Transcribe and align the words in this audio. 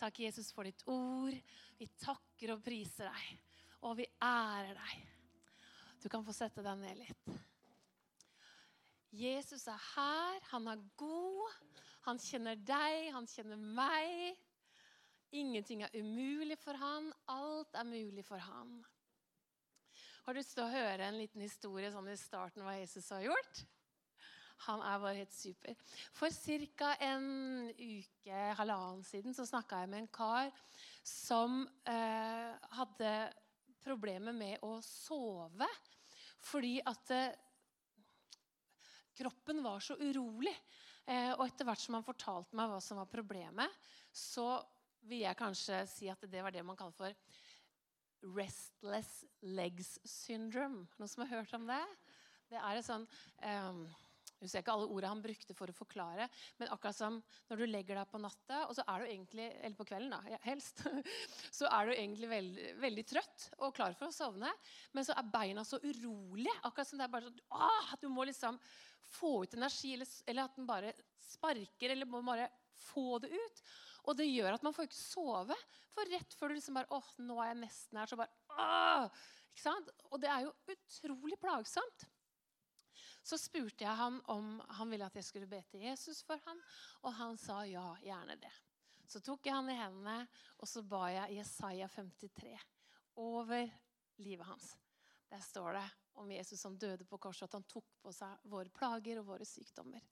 Takk, 0.00 0.22
Jesus, 0.24 0.48
for 0.56 0.64
ditt 0.64 0.80
ord. 0.88 1.36
Vi 1.76 1.86
takker 2.00 2.54
og 2.54 2.62
priser 2.64 3.10
deg. 3.10 3.46
Og 3.84 3.98
vi 3.98 4.06
ærer 4.24 4.72
deg. 4.78 5.02
Du 6.00 6.08
kan 6.08 6.24
få 6.24 6.32
sette 6.32 6.64
deg 6.64 6.78
ned 6.80 7.02
litt. 7.02 7.32
Jesus 9.12 9.66
er 9.68 9.82
her. 9.90 10.38
Han 10.54 10.70
er 10.72 10.86
god. 11.00 11.58
Han 12.06 12.20
kjenner 12.22 12.56
deg, 12.56 13.10
han 13.12 13.28
kjenner 13.28 13.60
meg. 13.60 14.38
Ingenting 15.36 15.84
er 15.84 15.92
umulig 16.00 16.56
for 16.62 16.80
han. 16.80 17.10
Alt 17.28 17.76
er 17.76 17.84
mulig 17.84 18.24
for 18.24 18.40
han. 18.40 18.78
Har 20.24 20.32
du 20.32 20.40
lyst 20.40 20.56
til 20.56 20.64
å 20.64 20.72
høre 20.72 21.10
en 21.10 21.20
liten 21.20 21.44
historie 21.44 21.92
sånn 21.92 22.08
i 22.08 22.16
starten 22.16 22.64
hva 22.64 22.78
Jesus 22.78 23.12
har 23.12 23.28
gjort? 23.28 23.62
Han 24.66 24.82
er 24.84 24.98
bare 25.00 25.18
helt 25.22 25.34
super. 25.34 25.76
For 26.12 26.28
ca. 26.28 26.94
en 27.00 27.28
uke, 27.74 28.40
halvannen 28.58 29.04
siden, 29.06 29.34
så 29.36 29.46
snakka 29.48 29.82
jeg 29.82 29.92
med 29.92 30.04
en 30.04 30.10
kar 30.12 30.50
som 31.06 31.62
eh, 31.88 32.50
hadde 32.76 33.14
problemer 33.80 34.36
med 34.36 34.60
å 34.66 34.76
sove 34.84 35.68
fordi 36.40 36.78
at 36.88 37.10
eh, 37.12 37.38
kroppen 39.20 39.60
var 39.64 39.82
så 39.84 39.96
urolig. 40.00 40.54
Eh, 41.04 41.32
og 41.34 41.44
etter 41.44 41.68
hvert 41.68 41.82
som 41.82 41.98
han 41.98 42.06
fortalte 42.06 42.56
meg 42.56 42.70
hva 42.70 42.78
som 42.84 43.00
var 43.00 43.10
problemet, 43.12 43.80
så 44.12 44.54
vil 45.08 45.24
jeg 45.24 45.38
kanskje 45.38 45.82
si 45.88 46.08
at 46.12 46.24
det 46.30 46.44
var 46.44 46.54
det 46.54 46.64
man 46.64 46.78
kaller 46.78 46.96
for 46.96 48.30
restless 48.36 49.24
legs 49.40 49.98
syndrome. 50.04 50.86
Noen 50.98 51.12
som 51.12 51.24
har 51.24 51.40
hørt 51.40 51.54
om 51.56 51.66
det? 51.68 51.82
Det 52.50 52.58
er 52.60 52.78
et 52.78 52.86
sånn 52.86 53.06
eh, 53.46 53.84
jeg 54.40 54.48
husker 54.48 54.62
ikke 54.62 54.72
alle 54.72 54.88
ordene 54.88 55.12
han 55.12 55.22
brukte 55.24 55.54
for 55.56 55.68
å 55.68 55.76
forklare. 55.76 56.26
Men 56.56 56.70
akkurat 56.72 56.96
som 56.96 57.18
når 57.50 57.60
du 57.60 57.64
legger 57.68 57.98
deg 58.00 58.08
på 58.08 58.20
natta, 58.22 58.62
og 58.70 58.76
så 58.78 58.86
er 58.88 59.02
du 59.02 59.08
egentlig, 59.10 59.48
eller 59.60 59.76
på 59.76 59.84
kvelden 59.90 60.14
da, 60.14 60.38
helst, 60.46 60.80
så 61.58 61.68
er 61.68 61.90
du 61.90 61.92
egentlig 61.92 62.30
veldig, 62.30 62.68
veldig 62.80 63.04
trøtt 63.10 63.44
og 63.58 63.74
klar 63.76 63.96
for 63.98 64.08
å 64.08 64.16
sovne. 64.16 64.52
Men 64.96 65.04
så 65.04 65.12
er 65.12 65.28
beina 65.34 65.64
så 65.68 65.76
urolige. 65.84 66.56
akkurat 66.62 66.88
som 66.88 67.02
det 67.02 67.04
er 67.04 67.12
bare 67.12 67.28
sånn, 67.28 67.42
at 67.92 68.00
Du 68.00 68.08
må 68.08 68.24
liksom 68.24 68.56
få 69.10 69.42
ut 69.44 69.58
energi, 69.58 69.92
eller, 69.98 70.14
eller 70.32 70.48
at 70.48 70.56
den 70.56 70.70
bare 70.70 70.94
sparker, 71.20 71.92
eller 71.92 72.08
må 72.08 72.22
bare 72.24 72.48
få 72.80 73.18
det 73.20 73.34
ut. 73.34 73.62
Og 74.08 74.16
det 74.16 74.30
gjør 74.30 74.56
at 74.56 74.64
man 74.64 74.72
får 74.72 74.88
ikke 74.88 74.96
sove. 75.02 75.58
For 75.92 76.08
rett 76.08 76.38
før 76.38 76.48
du 76.48 76.56
liksom 76.56 76.78
bare 76.80 76.96
åh, 76.96 77.12
nå 77.26 77.36
er 77.42 77.52
jeg 77.52 77.60
nesten 77.66 78.00
her, 78.00 78.08
så 78.08 78.16
bare 78.16 78.56
åh, 78.56 79.20
ikke 79.52 79.64
sant? 79.66 79.92
Og 80.08 80.22
det 80.22 80.30
er 80.32 80.46
jo 80.46 80.54
utrolig 80.72 81.36
plagsomt. 81.42 82.08
Så 83.22 83.38
spurte 83.38 83.84
jeg 83.84 83.96
han 83.96 84.18
om 84.32 84.56
han 84.78 84.90
ville 84.90 85.06
at 85.06 85.16
jeg 85.18 85.26
skulle 85.26 85.50
be 85.50 85.60
til 85.70 85.84
Jesus 85.84 86.22
for 86.26 86.40
ham, 86.46 86.60
og 87.04 87.14
han 87.18 87.38
sa 87.40 87.62
ja, 87.68 87.84
gjerne 88.04 88.38
det. 88.40 88.52
Så 89.10 89.20
tok 89.26 89.46
jeg 89.46 89.56
han 89.56 89.70
i 89.70 89.76
hendene, 89.76 90.18
og 90.62 90.70
så 90.70 90.84
ba 90.86 91.08
jeg 91.10 91.40
Jesaja 91.40 91.88
53 91.90 92.54
over 93.20 93.66
livet 94.22 94.46
hans. 94.46 94.72
Der 95.30 95.42
står 95.42 95.76
det 95.78 95.88
om 96.20 96.30
Jesus 96.32 96.60
som 96.60 96.78
døde 96.78 97.04
på 97.04 97.18
korset, 97.18 97.48
at 97.48 97.58
han 97.58 97.66
tok 97.70 97.86
på 98.02 98.12
seg 98.14 98.48
våre 98.50 98.72
plager 98.74 99.20
og 99.20 99.28
våre 99.32 99.46
sykdommer. 99.46 100.02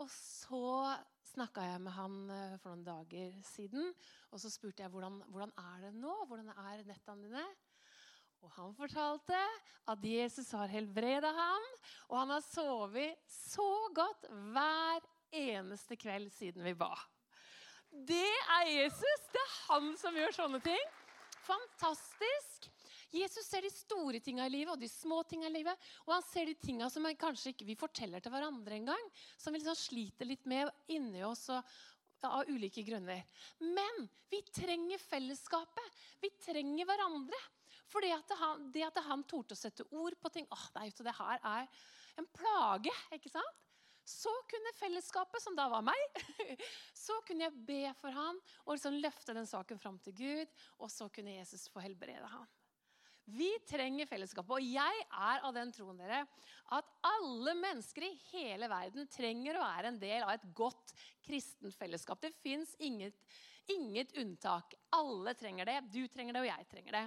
Og 0.00 0.08
så 0.10 0.94
snakka 1.32 1.64
jeg 1.66 1.82
med 1.84 1.94
han 1.96 2.16
eh, 2.32 2.54
for 2.60 2.72
noen 2.72 2.86
dager 2.86 3.34
siden. 3.46 3.92
Og 4.32 4.40
så 4.40 4.50
spurte 4.52 4.84
jeg 4.84 4.92
hvordan, 4.92 5.20
hvordan 5.32 5.52
er 5.60 5.86
det 5.86 5.92
nå? 5.98 6.14
Hvordan 6.28 6.50
er 6.54 6.84
nettene 6.88 7.28
dine? 7.28 7.44
Og 8.42 8.50
han 8.56 8.74
fortalte 8.74 9.38
at 9.92 10.04
Jesus 10.06 10.50
har 10.56 10.70
helbreda 10.70 11.30
ham, 11.36 11.66
og 12.10 12.16
han 12.18 12.32
har 12.34 12.44
sovet 12.44 13.20
så 13.30 13.70
godt 13.94 14.26
hver 14.54 15.06
eneste 15.32 15.96
kveld 15.98 16.30
siden 16.34 16.66
vi 16.66 16.74
ba. 16.78 16.90
Det 17.92 18.32
er 18.58 18.70
Jesus. 18.72 19.28
Det 19.32 19.40
er 19.42 19.54
han 19.68 19.92
som 20.00 20.16
gjør 20.16 20.34
sånne 20.34 20.60
ting. 20.64 20.82
Fantastisk. 21.44 22.68
Jesus 23.12 23.44
ser 23.44 23.66
de 23.66 23.70
store 23.70 24.22
tinga 24.24 24.46
i 24.48 24.52
livet 24.54 24.72
og 24.72 24.80
de 24.80 24.88
små 24.88 25.20
tinga 25.28 25.50
i 25.50 25.54
livet. 25.58 25.88
Og 26.06 26.14
han 26.16 26.24
ser 26.24 26.48
de 26.48 26.56
tinga 26.56 26.88
som 26.90 27.06
kanskje 27.20 27.52
ikke 27.52 27.68
vi 27.68 27.76
forteller 27.78 28.24
til 28.24 28.32
hverandre 28.32 28.78
engang. 28.78 29.10
Som 29.36 29.52
vi 29.52 29.60
liksom 29.60 29.76
sliter 29.76 30.28
litt 30.28 30.48
med 30.48 30.72
inni 30.92 31.20
oss 31.28 31.44
og, 31.52 31.60
av 32.24 32.48
ulike 32.48 32.84
grunner. 32.86 33.24
Men 33.60 34.06
vi 34.30 34.40
trenger 34.54 35.02
fellesskapet. 35.02 36.00
Vi 36.22 36.32
trenger 36.40 36.88
hverandre. 36.88 37.42
For 37.92 38.04
det 38.04 38.14
at 38.16 38.36
han, 38.40 38.70
det 38.72 38.88
han 39.04 39.24
torde 39.28 39.56
å 39.56 39.58
sette 39.58 39.84
ord 39.92 40.16
på 40.20 40.32
ting 40.32 40.48
åh, 40.48 40.64
det, 40.78 40.88
det 41.04 41.18
her 41.18 41.42
er 41.42 41.68
en 42.20 42.28
plage. 42.32 42.94
ikke 43.12 43.32
sant? 43.32 43.60
Så 44.08 44.32
kunne 44.50 44.72
fellesskapet, 44.74 45.38
som 45.44 45.54
da 45.54 45.68
var 45.70 45.84
meg, 45.86 46.22
så 47.04 47.20
kunne 47.26 47.46
jeg 47.46 47.60
be 47.68 47.84
for 48.00 48.14
ham 48.16 48.40
og 48.64 48.74
liksom 48.74 48.98
løfte 48.98 49.36
den 49.36 49.46
saken 49.46 49.78
fram 49.78 50.00
til 50.02 50.16
Gud. 50.18 50.58
Og 50.82 50.90
så 50.90 51.06
kunne 51.12 51.36
Jesus 51.36 51.68
få 51.70 51.84
helbrede 51.84 52.26
ham. 52.32 52.48
Vi 53.30 53.52
trenger 53.68 54.08
fellesskapet. 54.10 54.56
Og 54.56 54.66
jeg 54.66 55.04
er 55.06 55.46
av 55.46 55.54
den 55.54 55.70
troen 55.74 56.00
dere, 56.02 56.24
at 56.74 56.88
alle 57.06 57.54
mennesker 57.60 58.08
i 58.08 58.16
hele 58.32 58.68
verden 58.70 59.06
trenger 59.12 59.58
å 59.58 59.64
være 59.64 59.92
en 59.92 60.00
del 60.02 60.26
av 60.26 60.34
et 60.34 60.48
godt 60.56 60.94
kristent 61.22 61.76
fellesskap. 61.78 62.18
Det 62.22 62.32
fins 62.42 62.74
inget, 62.82 63.14
inget 63.70 64.16
unntak. 64.18 64.74
Alle 64.98 65.36
trenger 65.38 65.70
det. 65.70 65.78
Du 65.94 66.02
trenger 66.10 66.34
det, 66.34 66.42
og 66.42 66.50
jeg 66.50 66.70
trenger 66.72 66.98
det. 66.98 67.06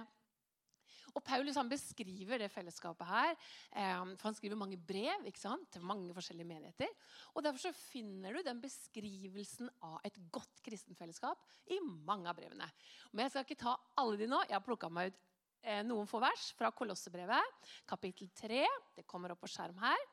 Og 1.16 1.24
Paulus 1.24 1.56
han 1.56 1.70
beskriver 1.70 2.42
det 2.42 2.50
fellesskapet 2.52 3.08
her. 3.08 3.32
Eh, 3.72 4.02
for 4.20 4.28
Han 4.28 4.36
skriver 4.36 4.58
mange 4.60 4.76
brev 4.76 5.24
ikke 5.28 5.40
sant, 5.40 5.68
til 5.72 5.84
mange 5.84 6.12
forskjellige 6.14 6.48
menigheter. 6.48 6.92
og 7.34 7.44
Derfor 7.44 7.68
så 7.68 7.72
finner 7.72 8.36
du 8.36 8.42
den 8.44 8.60
beskrivelsen 8.60 9.70
av 9.82 10.00
et 10.04 10.18
godt 10.30 10.60
kristenfellesskap 10.66 11.40
i 11.72 11.80
mange 11.80 12.28
av 12.28 12.36
brevene. 12.36 12.68
Men 13.12 13.24
Jeg 13.24 13.30
skal 13.30 13.46
ikke 13.48 13.64
ta 13.64 13.76
alle 13.96 14.20
de 14.20 14.28
nå. 14.28 14.42
Jeg 14.44 14.58
har 14.58 14.66
plukka 14.66 14.92
meg 14.92 15.12
ut 15.12 15.22
eh, 15.62 15.82
noen 15.82 16.06
få 16.06 16.20
vers 16.20 16.50
fra 16.58 16.70
Kolossebrevet, 16.70 17.70
kapittel 17.88 18.28
3. 18.36 18.64
Det 19.00 19.06
kommer 19.08 19.32
opp 19.32 19.40
på 19.40 19.50
skjerm 19.50 19.78
her. 19.80 20.10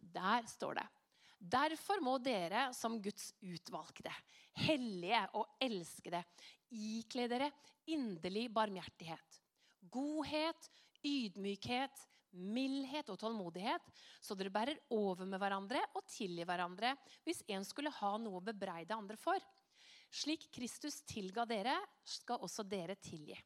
Der 0.00 0.44
står 0.50 0.82
det 0.82 0.88
Derfor 1.42 1.98
må 1.98 2.18
dere 2.22 2.68
som 2.70 3.00
Guds 3.02 3.32
utvalgte, 3.42 4.12
hellige 4.62 5.24
og 5.34 5.56
elskede, 5.58 6.20
ikle 6.70 7.26
dere 7.26 7.48
inderlig 7.90 8.46
barmhjertighet 8.54 9.41
godhet, 9.90 10.70
ydmykhet, 11.02 12.04
mildhet 12.32 13.10
og 13.12 13.18
tålmodighet, 13.20 13.88
så 14.20 14.36
dere 14.38 14.52
bærer 14.52 14.80
over 14.94 15.26
med 15.28 15.40
hverandre 15.40 15.82
og 15.98 16.06
tilgir 16.08 16.48
hverandre 16.48 16.94
hvis 17.26 17.42
en 17.52 17.66
skulle 17.66 17.92
ha 17.98 18.14
noe 18.20 18.40
å 18.40 18.44
bebreide 18.44 18.96
andre 18.96 19.18
for. 19.20 19.40
Slik 20.12 20.50
Kristus 20.52 21.00
tilga 21.08 21.44
dere, 21.48 21.74
skal 22.04 22.42
også 22.44 22.64
dere 22.68 22.98
tilgi. 23.00 23.36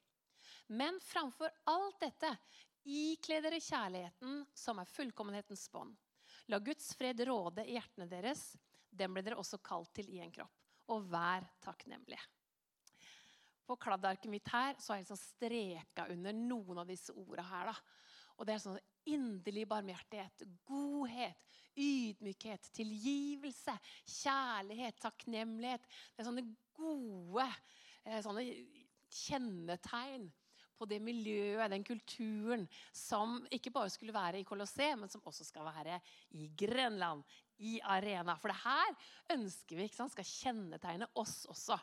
Men 0.74 0.98
framfor 1.02 1.52
alt 1.70 2.00
dette, 2.02 2.32
ikle 2.86 3.38
dere 3.42 3.62
kjærligheten, 3.62 4.40
som 4.54 4.82
er 4.82 4.90
fullkommenhetens 4.90 5.68
bånd. 5.70 5.94
La 6.50 6.58
Guds 6.62 6.92
fred 6.98 7.22
råde 7.26 7.64
i 7.66 7.74
hjertene 7.74 8.06
deres. 8.10 8.52
Den 8.90 9.14
ble 9.14 9.22
dere 9.26 9.38
også 9.38 9.58
kalt 9.62 9.92
til 9.94 10.10
i 10.14 10.20
en 10.22 10.34
kropp. 10.34 10.54
Og 10.94 11.06
vær 11.10 11.46
takknemlige. 11.62 12.22
På 13.66 13.76
kladdarket 13.80 14.30
mitt 14.30 14.48
her 14.52 14.76
så 14.78 14.92
har 14.92 15.00
jeg 15.00 15.06
liksom 15.06 15.22
streka 15.22 16.06
under 16.14 16.36
noen 16.36 16.82
av 16.82 16.90
disse 16.90 17.14
orda 17.16 17.44
her. 17.46 17.72
da. 17.72 17.76
Og 18.36 18.46
det 18.46 18.54
er 18.54 18.62
sånn 18.62 18.80
inderlig 19.06 19.64
barmhjertighet, 19.70 20.44
godhet, 20.68 21.44
ydmykhet, 21.76 22.70
tilgivelse, 22.76 23.74
kjærlighet, 24.22 24.98
takknemlighet. 25.02 25.86
Det 26.14 26.22
er 26.22 26.28
sånne 26.28 26.46
gode 26.76 27.46
eh, 28.04 28.20
sånne 28.24 28.44
kjennetegn 29.12 30.28
på 30.76 30.88
det 30.90 30.98
miljøet, 31.00 31.70
den 31.72 31.84
kulturen, 31.86 32.66
som 32.92 33.38
ikke 33.54 33.72
bare 33.72 33.92
skulle 33.92 34.12
være 34.12 34.42
i 34.42 34.46
Colosseum, 34.46 35.04
men 35.04 35.12
som 35.12 35.24
også 35.24 35.46
skal 35.48 35.64
være 35.70 36.00
i 36.36 36.50
Grenland, 36.58 37.24
i 37.64 37.78
Arena. 37.80 38.36
For 38.40 38.52
det 38.52 38.60
her 38.60 39.38
ønsker 39.38 39.78
vi 39.78 39.86
ikke 39.88 39.96
sant, 40.02 40.12
skal 40.12 40.28
kjennetegne 40.28 41.08
oss 41.16 41.46
også. 41.48 41.78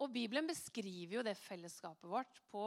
Og 0.00 0.08
Bibelen 0.12 0.48
beskriver 0.48 1.18
jo 1.18 1.24
det 1.26 1.36
fellesskapet 1.38 2.08
vårt 2.08 2.40
på 2.52 2.64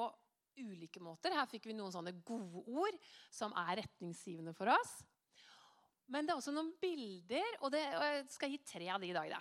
ulike 0.62 1.02
måter. 1.02 1.34
Her 1.34 1.50
fikk 1.50 1.66
vi 1.70 1.76
noen 1.78 1.94
sånne 1.94 2.14
gode 2.26 2.62
ord 2.70 2.98
som 3.34 3.56
er 3.66 3.82
retningsgivende 3.82 4.54
for 4.58 4.70
oss. 4.74 5.00
Men 6.14 6.28
det 6.28 6.34
er 6.34 6.42
også 6.42 6.54
noen 6.54 6.74
bilder, 6.82 7.56
og, 7.62 7.72
det, 7.74 7.82
og 7.98 8.04
jeg 8.06 8.26
skal 8.36 8.52
gi 8.52 8.60
tre 8.68 8.90
av 8.94 9.02
de 9.02 9.10
i 9.10 9.16
dag. 9.16 9.32
Da. 9.34 9.40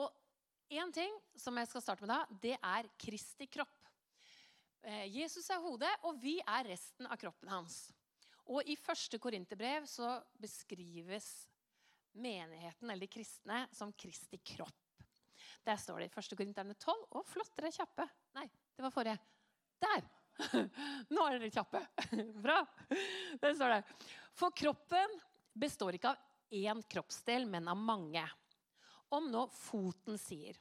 Og 0.00 0.72
én 0.72 0.92
ting 0.94 1.12
som 1.36 1.58
jeg 1.58 1.68
skal 1.68 1.84
starte 1.84 2.06
med 2.06 2.14
da, 2.14 2.38
det 2.46 2.54
er 2.56 2.88
Kristi 3.00 3.48
kropp. 3.50 3.74
Eh, 4.86 5.04
Jesus 5.18 5.50
er 5.50 5.60
hodet, 5.60 5.92
og 6.06 6.20
vi 6.22 6.38
er 6.40 6.70
resten 6.70 7.10
av 7.10 7.18
kroppen 7.20 7.50
hans. 7.50 7.80
Og 8.46 8.62
I 8.70 8.78
første 8.78 9.18
Korinterbrev 9.18 9.88
så 9.90 10.20
beskrives 10.38 11.28
menigheten 12.16 12.88
eller 12.88 13.04
de 13.04 13.12
kristne 13.12 13.64
som 13.74 13.90
Kristi 13.98 14.38
kropp. 14.54 14.85
Der 15.66 15.78
står 15.82 15.98
det 16.00 16.10
i 16.10 16.20
1. 16.20 16.36
Korinterne 16.38 16.74
12. 16.78 17.06
Å, 17.10 17.22
flott, 17.26 17.50
dere 17.56 17.72
er 17.72 17.74
kjappe. 17.74 18.06
Nei, 18.38 18.46
det 18.76 18.84
var 18.84 18.94
forrige. 18.94 19.18
Der! 19.82 20.04
Nå 21.14 21.24
er 21.26 21.40
dere 21.40 21.50
kjappe. 21.50 21.80
Bra. 22.44 22.60
Der 23.42 23.56
står 23.56 23.74
det. 23.74 23.80
For 24.36 24.54
kroppen 24.54 25.16
består 25.56 25.96
ikke 25.96 26.12
av 26.12 26.54
én 26.54 26.82
kroppsdel, 26.86 27.48
men 27.50 27.66
av 27.72 27.80
mange. 27.80 28.22
Om 29.16 29.30
nå 29.30 29.46
foten 29.54 30.18
sier 30.18 30.58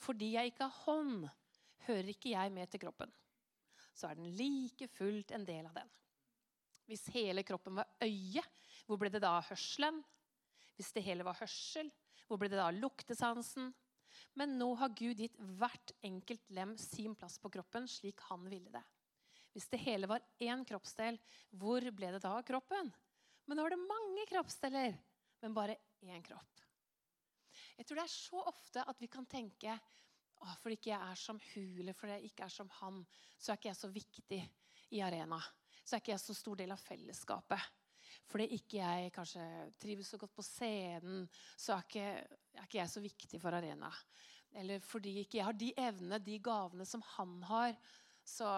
Fordi 0.00 0.32
jeg 0.34 0.52
ikke 0.52 0.66
har 0.66 0.84
hånd, 0.86 1.26
hører 1.86 2.12
ikke 2.12 2.32
jeg 2.32 2.52
med 2.52 2.70
til 2.72 2.82
kroppen. 2.82 3.12
Så 3.92 4.08
er 4.08 4.18
den 4.18 4.32
like 4.36 4.88
fullt 4.96 5.32
en 5.36 5.44
del 5.46 5.68
av 5.68 5.76
den. 5.76 5.92
Hvis 6.88 7.06
hele 7.14 7.44
kroppen 7.46 7.76
var 7.78 7.88
øye, 8.02 8.42
hvor 8.88 8.98
ble 9.00 9.12
det 9.12 9.22
da 9.22 9.36
av 9.38 9.46
hørselen? 9.46 10.00
Hvis 10.76 10.90
det 10.96 11.04
hele 11.06 11.24
var 11.24 11.38
hørsel, 11.38 11.88
hvor 12.26 12.40
ble 12.40 12.50
det 12.50 12.58
da 12.58 12.66
av 12.66 12.80
luktesansen? 12.80 13.70
Men 14.38 14.56
nå 14.58 14.72
har 14.80 14.94
Gud 14.96 15.20
gitt 15.20 15.38
hvert 15.58 15.94
enkelt 16.04 16.50
lem 16.56 16.74
sin 16.80 17.14
plass 17.18 17.38
på 17.42 17.50
kroppen 17.52 17.88
slik 17.90 18.20
han 18.28 18.48
ville 18.50 18.72
det. 18.72 18.82
Hvis 19.52 19.68
det 19.68 19.82
hele 19.84 20.08
var 20.08 20.24
én 20.40 20.64
kroppsdel, 20.64 21.18
hvor 21.60 21.84
ble 21.92 22.12
det 22.14 22.22
da 22.24 22.36
av 22.38 22.44
kroppen? 22.48 22.88
Men 23.46 23.58
nå 23.58 23.66
er 23.66 23.74
det 23.74 23.82
mange 23.84 24.24
kroppsdeler, 24.30 24.94
men 25.42 25.56
bare 25.56 25.76
én 26.06 26.22
kropp. 26.24 26.62
Jeg 27.76 27.88
tror 27.88 27.98
det 27.98 28.06
er 28.06 28.14
så 28.14 28.40
ofte 28.48 28.84
at 28.88 29.00
vi 29.02 29.10
kan 29.12 29.26
tenke 29.28 29.74
å, 30.42 30.48
fordi 30.62 30.78
ikke 30.78 30.92
jeg 30.92 31.10
er 31.10 31.20
som 31.20 31.40
hun, 31.52 31.76
eller 31.82 31.96
fordi 31.96 32.16
jeg 32.16 32.32
ikke 32.32 32.46
er 32.46 32.54
som 32.54 32.70
han, 32.80 33.02
så 33.36 33.52
er 33.52 33.60
ikke 33.60 33.70
jeg 33.70 33.80
så 33.80 33.92
viktig 33.92 34.40
i 34.96 35.02
arena. 35.04 35.38
Så 35.82 35.96
er 35.96 36.02
ikke 36.02 36.14
jeg 36.14 36.24
så 36.24 36.36
stor 36.36 36.58
del 36.60 36.74
av 36.74 36.80
fellesskapet. 36.82 37.70
Fordi 38.30 38.48
ikke 38.56 38.78
jeg 38.80 39.12
kanskje 39.14 39.44
trives 39.80 40.10
så 40.12 40.18
godt 40.20 40.34
på 40.36 40.44
scenen, 40.46 41.26
så 41.58 41.76
er 41.76 41.86
ikke, 41.86 42.06
er 42.60 42.66
ikke 42.66 42.80
jeg 42.80 42.92
så 42.92 43.02
viktig 43.02 43.40
for 43.42 43.56
arena. 43.56 43.90
Eller 44.60 44.82
fordi 44.84 45.18
ikke 45.22 45.38
jeg 45.38 45.46
har 45.48 45.56
de 45.56 45.70
evnene, 45.80 46.20
de 46.20 46.38
gavene 46.44 46.86
som 46.88 47.04
han 47.14 47.38
har, 47.48 47.76
så 48.24 48.48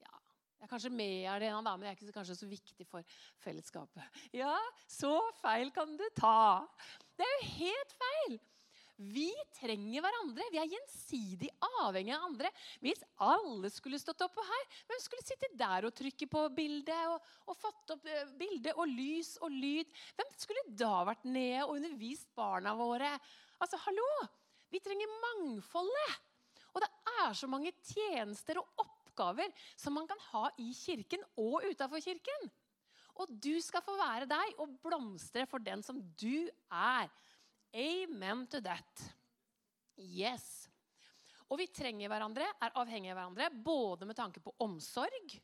ja, 0.00 0.14
jeg 0.58 0.64
er 0.66 0.70
kanskje 0.70 0.92
med 0.94 1.18
i 1.20 1.28
arena, 1.30 1.60
da, 1.60 1.74
men 1.76 1.86
jeg 1.88 1.92
er 1.92 2.00
ikke 2.00 2.16
kanskje 2.16 2.38
så 2.38 2.48
viktig 2.48 2.86
for 2.88 3.18
fellesskapet. 3.44 4.22
Ja, 4.36 4.54
så 4.88 5.12
feil 5.42 5.72
kan 5.74 5.92
du 6.00 6.06
ta. 6.16 6.64
Det 7.18 7.28
er 7.28 7.36
jo 7.36 7.52
helt 7.58 7.94
feil. 8.00 8.40
Vi 8.96 9.30
trenger 9.56 10.04
hverandre. 10.04 10.46
Vi 10.52 10.60
er 10.60 10.70
gjensidig 10.70 11.48
avhengig 11.82 12.12
av 12.14 12.26
andre. 12.28 12.50
Hvis 12.84 13.02
alle 13.24 13.70
skulle 13.72 14.00
stått 14.00 14.24
oppå 14.26 14.44
her, 14.46 14.66
hvem 14.90 15.00
skulle 15.02 15.26
sitte 15.26 15.50
der 15.58 15.88
og 15.88 15.94
trykke 15.96 16.28
på 16.30 16.44
bildet 16.54 17.08
og, 17.10 17.32
og 17.48 17.58
fått 17.58 17.94
opp 17.96 18.04
bildet, 18.04 18.36
bilde 18.38 18.74
og 18.76 18.92
lys 18.92 19.34
og 19.42 19.54
lyd? 19.54 19.90
Hvem 20.18 20.34
skulle 20.36 20.66
da 20.68 20.92
vært 21.08 21.24
nede 21.26 21.64
og 21.64 21.76
undervist 21.78 22.28
barna 22.38 22.76
våre? 22.78 23.14
Altså, 23.62 23.80
hallo! 23.86 24.10
Vi 24.72 24.80
trenger 24.80 25.18
mangfoldet. 25.20 26.20
Og 26.72 26.80
det 26.80 26.88
er 27.20 27.34
så 27.36 27.48
mange 27.50 27.74
tjenester 27.84 28.60
og 28.60 28.84
oppgaver 28.86 29.52
som 29.76 29.96
man 29.96 30.08
kan 30.08 30.20
ha 30.30 30.46
i 30.62 30.70
kirken 30.76 31.24
og 31.40 31.66
utafor 31.68 32.00
kirken. 32.00 32.48
Og 33.20 33.28
du 33.44 33.52
skal 33.60 33.84
få 33.84 33.94
være 33.98 34.28
deg 34.30 34.60
og 34.62 34.72
blomstre 34.84 35.44
for 35.48 35.60
den 35.60 35.84
som 35.84 35.98
du 36.16 36.48
er. 36.72 37.10
Amen 37.72 38.46
to 38.52 38.60
that. 38.60 39.04
Yes. 39.96 40.68
Og 41.48 41.58
vi 41.60 41.68
trenger 41.72 42.08
hverandre, 42.12 42.46
er 42.64 42.76
avhengige 42.80 43.12
av 43.14 43.18
hverandre, 43.20 43.48
både 43.64 44.08
med 44.08 44.16
tanke 44.16 44.40
på 44.44 44.54
omsorg, 44.64 45.34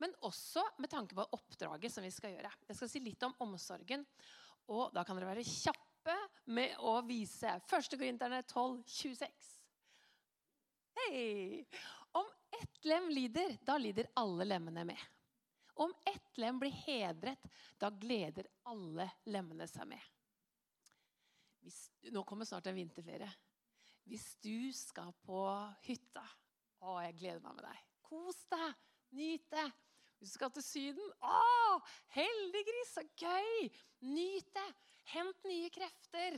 men 0.00 0.14
også 0.24 0.64
med 0.80 0.90
tanke 0.92 1.16
på 1.16 1.26
oppdraget 1.36 1.92
som 1.92 2.04
vi 2.04 2.12
skal 2.12 2.34
gjøre. 2.34 2.52
Jeg 2.68 2.78
skal 2.78 2.90
si 2.90 3.02
litt 3.04 3.24
om 3.24 3.34
omsorgen, 3.44 4.04
og 4.72 4.92
da 4.96 5.04
kan 5.04 5.16
dere 5.16 5.30
være 5.32 5.44
kjappe 5.44 6.16
med 6.52 6.76
å 6.84 6.96
vise 7.08 7.52
1. 7.60 7.96
Korinterne 7.96 8.42
12, 8.44 8.80
26. 8.88 9.52
Hei! 10.98 11.64
Om 12.12 12.28
ett 12.60 12.84
lem 12.88 13.08
lider, 13.12 13.56
da 13.64 13.76
lider 13.80 14.08
alle 14.20 14.48
lemmene 14.48 14.84
med. 14.88 15.06
Om 15.80 15.92
ett 16.06 16.40
lem 16.40 16.60
blir 16.60 16.76
hedret, 16.84 17.48
da 17.80 17.90
gleder 17.90 18.48
alle 18.70 19.08
lemmene 19.28 19.66
seg 19.68 19.88
med. 19.90 20.12
Hvis, 21.64 21.80
nå 22.12 22.22
kommer 22.28 22.44
snart 22.48 22.68
en 22.68 22.76
vinterferie. 22.76 23.30
Hvis 24.04 24.34
du 24.44 24.68
skal 24.76 25.14
på 25.24 25.40
hytta 25.86 26.24
Å, 26.84 26.98
jeg 27.06 27.16
gleder 27.16 27.40
meg 27.40 27.56
med 27.56 27.64
deg. 27.64 27.84
Kos 28.04 28.42
deg. 28.52 28.74
Nyt 29.16 29.46
det. 29.54 29.64
Hvis 30.18 30.34
du 30.34 30.36
skal 30.36 30.52
til 30.52 30.64
Syden 30.66 31.14
Å, 31.24 31.78
heldiggris, 32.12 32.92
så 32.92 33.04
gøy! 33.16 33.70
Nyt 34.04 34.50
det. 34.52 34.66
Hent 35.14 35.48
nye 35.48 35.70
krefter. 35.72 36.36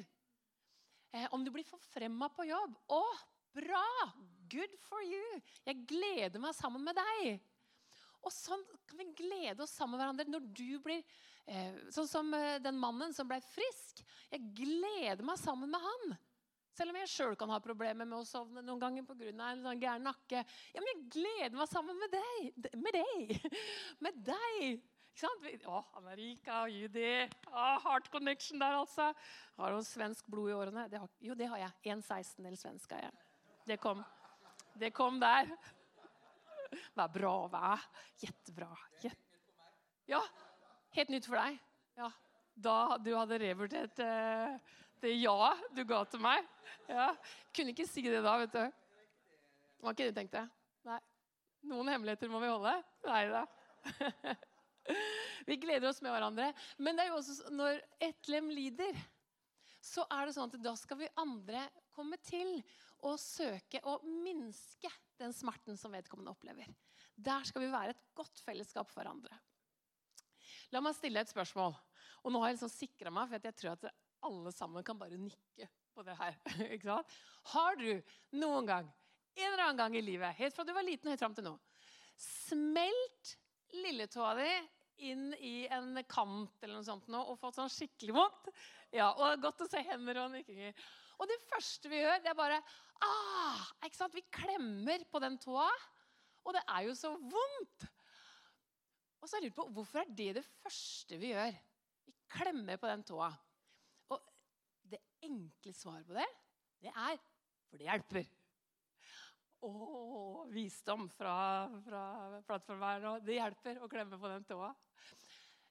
Eh, 1.14 1.26
om 1.34 1.42
du 1.42 1.50
blir 1.54 1.66
forfremma 1.66 2.30
på 2.34 2.46
jobb 2.46 2.78
Å, 2.94 3.02
bra! 3.56 3.84
Good 4.46 4.78
for 4.86 5.02
you. 5.02 5.40
Jeg 5.66 5.82
gleder 5.90 6.38
meg 6.38 6.54
sammen 6.54 6.86
med 6.86 6.94
deg. 6.94 7.42
Og 8.26 8.34
sånn 8.34 8.62
kan 8.88 8.98
vi 8.98 9.06
glede 9.22 9.62
oss 9.62 9.74
sammen 9.78 9.96
med 9.96 10.02
hverandre 10.02 10.26
når 10.30 10.46
du 10.50 10.78
blir 10.82 11.02
eh, 11.46 11.76
Sånn 11.94 12.08
som 12.10 12.32
eh, 12.34 12.56
den 12.62 12.78
mannen 12.80 13.14
som 13.14 13.28
ble 13.30 13.38
frisk. 13.52 14.02
Jeg 14.32 14.50
gleder 14.58 15.22
meg 15.26 15.38
sammen 15.38 15.70
med 15.70 15.82
han. 15.82 16.16
Selv 16.76 16.92
om 16.92 16.98
jeg 17.00 17.08
sjøl 17.08 17.38
kan 17.40 17.52
ha 17.54 17.60
problemer 17.62 18.04
med 18.04 18.18
å 18.18 18.26
sovne 18.28 18.64
noen 18.64 18.82
ganger 18.82 19.06
pga. 19.08 19.30
en 19.30 19.62
sånn 19.64 19.80
gæren 19.80 20.04
nakke. 20.04 20.42
Ja, 20.74 20.82
men 20.82 20.90
jeg 20.90 21.06
gleder 21.14 21.56
meg 21.56 21.70
sammen 21.70 22.02
med 22.02 22.12
deg. 22.12 22.68
Med 22.82 22.98
deg. 22.98 23.54
Med 24.04 24.18
deg. 24.26 24.82
Ikke 25.16 25.22
sant? 25.22 25.46
Å, 25.72 25.78
Amerika 25.96 26.58
og 26.66 26.74
Judy. 26.74 27.30
Å, 27.48 27.70
hard 27.86 28.10
connection 28.12 28.60
der, 28.60 28.76
altså. 28.82 29.08
Har 29.56 29.72
du 29.72 29.86
svensk 29.88 30.28
blod 30.28 30.50
i 30.52 30.58
årene? 30.58 30.84
Det 30.92 31.00
har, 31.00 31.14
jo, 31.24 31.38
det 31.38 31.48
har 31.48 31.62
jeg. 31.62 31.96
1,16 31.96 32.60
svensk 32.60 32.92
er 32.98 33.06
jeg. 33.06 33.16
Det 33.70 33.80
kom. 33.80 34.04
Det 34.76 34.92
kom 34.92 35.16
der. 35.22 35.48
Vad 36.94 37.12
bra, 37.12 37.36
va? 37.52 37.76
Jättebra. 38.22 38.70
Jätte... 39.02 39.22
Ja, 40.06 40.22
helt 40.94 41.08
nytt 41.08 41.26
for 41.26 41.38
deg. 41.40 41.58
Ja. 41.98 42.10
Da 42.54 42.76
du 43.02 43.10
hadde 43.16 43.38
revurdert 43.42 43.98
eh, 44.00 44.56
det 45.02 45.12
ja 45.18 45.52
du 45.74 45.82
ga 45.84 46.04
til 46.08 46.22
meg. 46.24 46.46
Ja. 46.88 47.10
Kunne 47.54 47.74
ikke 47.74 47.88
si 47.88 48.04
det 48.06 48.22
da, 48.24 48.36
vet 48.40 48.54
du. 48.54 48.64
Var 49.82 49.96
ikke 49.96 50.06
det 50.06 50.14
du 50.14 50.20
tenkte? 50.20 50.44
Nei. 50.86 51.00
Noen 51.66 51.90
hemmeligheter 51.90 52.30
må 52.30 52.40
vi 52.42 52.52
holde. 52.52 52.72
Nei 53.06 53.24
da. 53.32 53.42
vi 55.48 55.58
gleder 55.60 55.90
oss 55.90 56.00
med 56.04 56.14
hverandre. 56.14 56.52
Men 56.78 56.96
det 56.96 57.06
er 57.06 57.12
jo 57.12 57.20
også 57.20 57.52
når 57.54 57.82
ett 58.06 58.30
lem 58.32 58.48
lider, 58.54 58.98
så 59.82 60.06
er 60.10 60.26
det 60.26 60.36
sånn 60.36 60.50
at 60.50 60.62
da 60.62 60.74
skal 60.78 61.00
vi 61.02 61.12
andre 61.20 61.66
komme 61.94 62.18
til 62.24 62.56
å 63.06 63.14
søke 63.20 63.82
å 63.86 63.98
minske 64.06 64.90
den 65.20 65.34
smerten 65.34 65.78
som 65.80 65.94
vedkommende 65.94 66.32
opplever. 66.32 66.68
Der 67.16 67.46
skal 67.48 67.64
vi 67.64 67.72
være 67.72 67.94
et 67.94 68.02
godt 68.16 68.42
fellesskap 68.44 68.90
for 68.92 69.08
andre. 69.08 69.36
La 70.74 70.82
meg 70.82 70.96
stille 70.96 71.22
et 71.22 71.30
spørsmål. 71.30 71.76
Og 72.26 72.32
nå 72.32 72.42
har 72.42 72.50
jeg 72.50 72.58
liksom 72.58 72.72
sikra 72.72 73.12
meg, 73.14 73.30
for 73.30 73.48
jeg 73.48 73.58
tror 73.60 73.74
at 73.76 73.88
alle 74.26 74.52
sammen 74.54 74.84
kan 74.86 74.98
bare 74.98 75.18
nikke 75.20 75.68
på 75.94 76.04
det 76.06 76.16
her. 76.18 76.36
Har 77.52 77.76
du 77.78 77.90
noen 78.36 78.68
gang, 78.68 78.88
en 79.36 79.46
eller 79.52 79.64
annen 79.64 79.80
gang 79.80 79.96
i 79.96 80.04
livet, 80.04 80.36
helt 80.38 80.56
fra 80.56 80.64
du 80.66 80.72
var 80.74 80.84
liten 80.84 81.12
helt 81.12 81.22
fram 81.22 81.36
til 81.36 81.46
nå, 81.46 81.54
smelt 82.20 83.36
lilletåa 83.76 84.32
di 84.40 84.50
inn 85.12 85.28
i 85.44 85.66
en 85.72 85.96
kant 86.08 86.62
eller 86.62 86.78
noe 86.78 86.86
sånt 86.86 87.08
nå, 87.12 87.20
og 87.20 87.38
fått 87.40 87.58
sånn 87.58 87.72
skikkelig 87.72 88.16
vondt? 88.16 88.52
Ja, 88.96 89.10
og 89.12 89.42
Godt 89.42 89.64
å 89.64 89.68
se 89.68 89.82
hender 89.84 90.22
og 90.24 90.32
nikkinger. 90.32 90.72
Og 91.16 91.28
det 91.30 91.38
første 91.48 91.90
vi 91.90 92.00
gjør, 92.02 92.18
det 92.22 92.30
er 92.32 92.38
bare 92.38 92.58
ah, 93.04 93.62
ikke 93.86 93.98
sant? 93.98 94.16
Vi 94.16 94.24
klemmer 94.32 95.04
på 95.10 95.20
den 95.22 95.38
tåa, 95.40 95.68
og 96.46 96.56
det 96.56 96.62
er 96.76 96.88
jo 96.88 96.96
så 96.98 97.12
vondt. 97.16 97.86
Og 99.20 99.28
så 99.28 99.36
har 99.36 99.42
jeg 99.42 99.50
lurt 99.50 99.58
på 99.58 99.68
hvorfor 99.74 100.02
er 100.02 100.12
det 100.18 100.32
det 100.38 100.44
første 100.62 101.18
vi 101.18 101.32
gjør? 101.32 101.56
Vi 102.06 102.14
klemmer 102.30 102.78
på 102.80 102.90
den 102.90 103.04
tåa. 103.08 103.30
Og 104.12 104.20
det 104.86 105.00
enkle 105.26 105.72
svaret 105.74 106.06
på 106.06 106.14
det, 106.18 106.28
det 106.84 106.92
er 106.92 107.16
for 107.66 107.80
det 107.80 107.88
hjelper. 107.88 108.28
Å, 109.66 109.70
visdom 110.52 111.08
fra, 111.10 111.34
fra 111.86 112.58
nå, 113.02 113.16
Det 113.24 113.38
hjelper 113.38 113.80
å 113.82 113.88
klemme 113.90 114.18
på 114.20 114.30
den 114.30 114.44
tåa. 114.46 114.70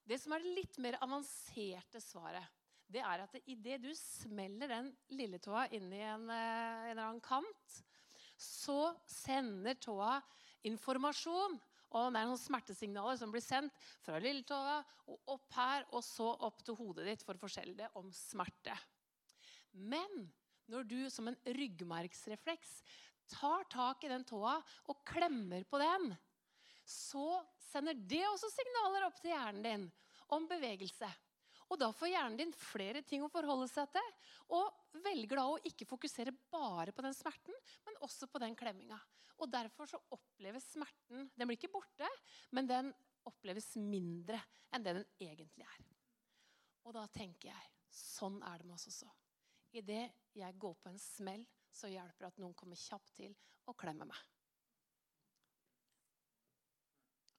Det 0.05 0.17
som 0.21 0.35
er 0.35 0.43
det 0.43 0.53
litt 0.57 0.77
mer 0.83 0.97
avanserte 1.01 2.01
svaret, 2.03 2.45
det 2.91 3.01
er 3.01 3.23
at 3.23 3.37
idet 3.49 3.81
du 3.83 3.91
smeller 3.97 4.69
den 4.71 4.91
lilletåa 5.17 5.65
inn 5.75 5.91
i 5.93 6.03
en, 6.05 6.27
eh, 6.29 6.35
en 6.35 6.91
eller 6.91 7.05
annen 7.07 7.23
kant, 7.23 7.79
så 8.37 8.93
sender 9.09 9.77
tåa 9.81 10.19
informasjon. 10.67 11.57
Og 11.95 12.11
det 12.11 12.19
er 12.19 12.27
noen 12.27 12.41
smertesignaler 12.41 13.17
som 13.19 13.31
blir 13.31 13.43
sendt 13.43 13.75
fra 14.03 14.19
lilletåa 14.19 14.79
og 15.11 15.35
opp 15.37 15.53
her, 15.55 15.85
og 15.95 16.03
så 16.03 16.27
opp 16.43 16.63
til 16.65 16.75
hodet 16.75 17.07
ditt 17.07 17.23
for 17.23 17.37
å 17.37 17.43
fortelle 17.45 17.77
det 17.77 17.91
om 17.95 18.11
smerte. 18.13 18.75
Men 19.71 20.27
når 20.71 20.87
du 20.89 20.99
som 21.13 21.29
en 21.29 21.37
ryggmargsrefleks 21.45 22.79
tar 23.31 23.65
tak 23.71 24.03
i 24.03 24.11
den 24.11 24.25
tåa 24.27 24.57
og 24.91 25.03
klemmer 25.07 25.63
på 25.69 25.79
den, 25.81 26.11
så 26.85 27.41
sender 27.71 27.97
det 27.97 28.23
også 28.27 28.51
signaler 28.53 29.07
opp 29.07 29.21
til 29.21 29.33
hjernen 29.33 29.65
din 29.65 29.85
om 30.35 30.45
bevegelse. 30.49 31.09
Og 31.73 31.79
da 31.81 31.89
får 31.95 32.11
hjernen 32.11 32.37
din 32.37 32.53
flere 32.53 33.01
ting 33.05 33.23
å 33.25 33.31
forholde 33.31 33.67
seg 33.71 33.89
til. 33.95 34.11
Og 34.53 34.99
velger 35.05 35.39
da 35.39 35.45
å 35.49 35.61
ikke 35.65 35.87
fokusere 35.89 36.33
bare 36.53 36.93
på 36.93 37.05
den 37.05 37.15
smerten, 37.17 37.57
men 37.87 37.97
også 38.05 38.29
på 38.29 38.41
den 38.43 38.55
klemminga. 38.57 38.99
Og 39.41 39.49
derfor 39.51 39.89
så 39.89 39.99
oppleves 40.15 40.69
smerten 40.75 41.27
Den 41.35 41.49
blir 41.49 41.57
ikke 41.57 41.73
borte, 41.73 42.07
men 42.55 42.69
den 42.69 42.93
oppleves 43.25 43.73
mindre 43.81 44.39
enn 44.71 44.85
det 44.85 44.93
den 44.99 45.07
egentlig 45.25 45.65
er. 45.65 45.81
Og 46.85 46.93
da 46.93 47.07
tenker 47.09 47.49
jeg 47.49 47.71
sånn 47.89 48.37
er 48.45 48.61
det 48.61 48.69
med 48.69 48.77
oss 48.77 48.89
også. 48.91 49.09
Idet 49.75 50.05
jeg 50.37 50.59
går 50.61 50.77
på 50.79 50.91
en 50.91 51.01
smell, 51.01 51.43
så 51.73 51.89
hjelper 51.91 52.27
det 52.27 52.31
at 52.31 52.39
noen 52.39 52.55
kommer 52.55 52.79
kjapt 52.79 53.15
til 53.17 53.33
og 53.67 53.75
klemmer 53.79 54.07
meg. 54.07 54.19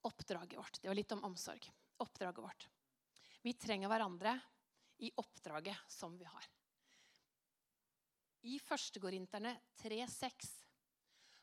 Oppdraget 0.06 0.58
vårt. 0.58 0.80
Det 0.82 0.90
var 0.90 0.98
litt 0.98 1.14
om 1.16 1.24
omsorg. 1.26 1.70
Oppdraget 2.02 2.42
vårt. 2.44 2.66
Vi 3.46 3.52
trenger 3.54 3.86
hverandre 3.86 4.32
i 5.06 5.12
oppdraget 5.22 5.78
som 5.92 6.16
vi 6.18 6.26
har. 6.26 6.46
I 8.42 8.56
1. 8.58 8.98
Korinterne 8.98 9.52
3,6 9.78 10.48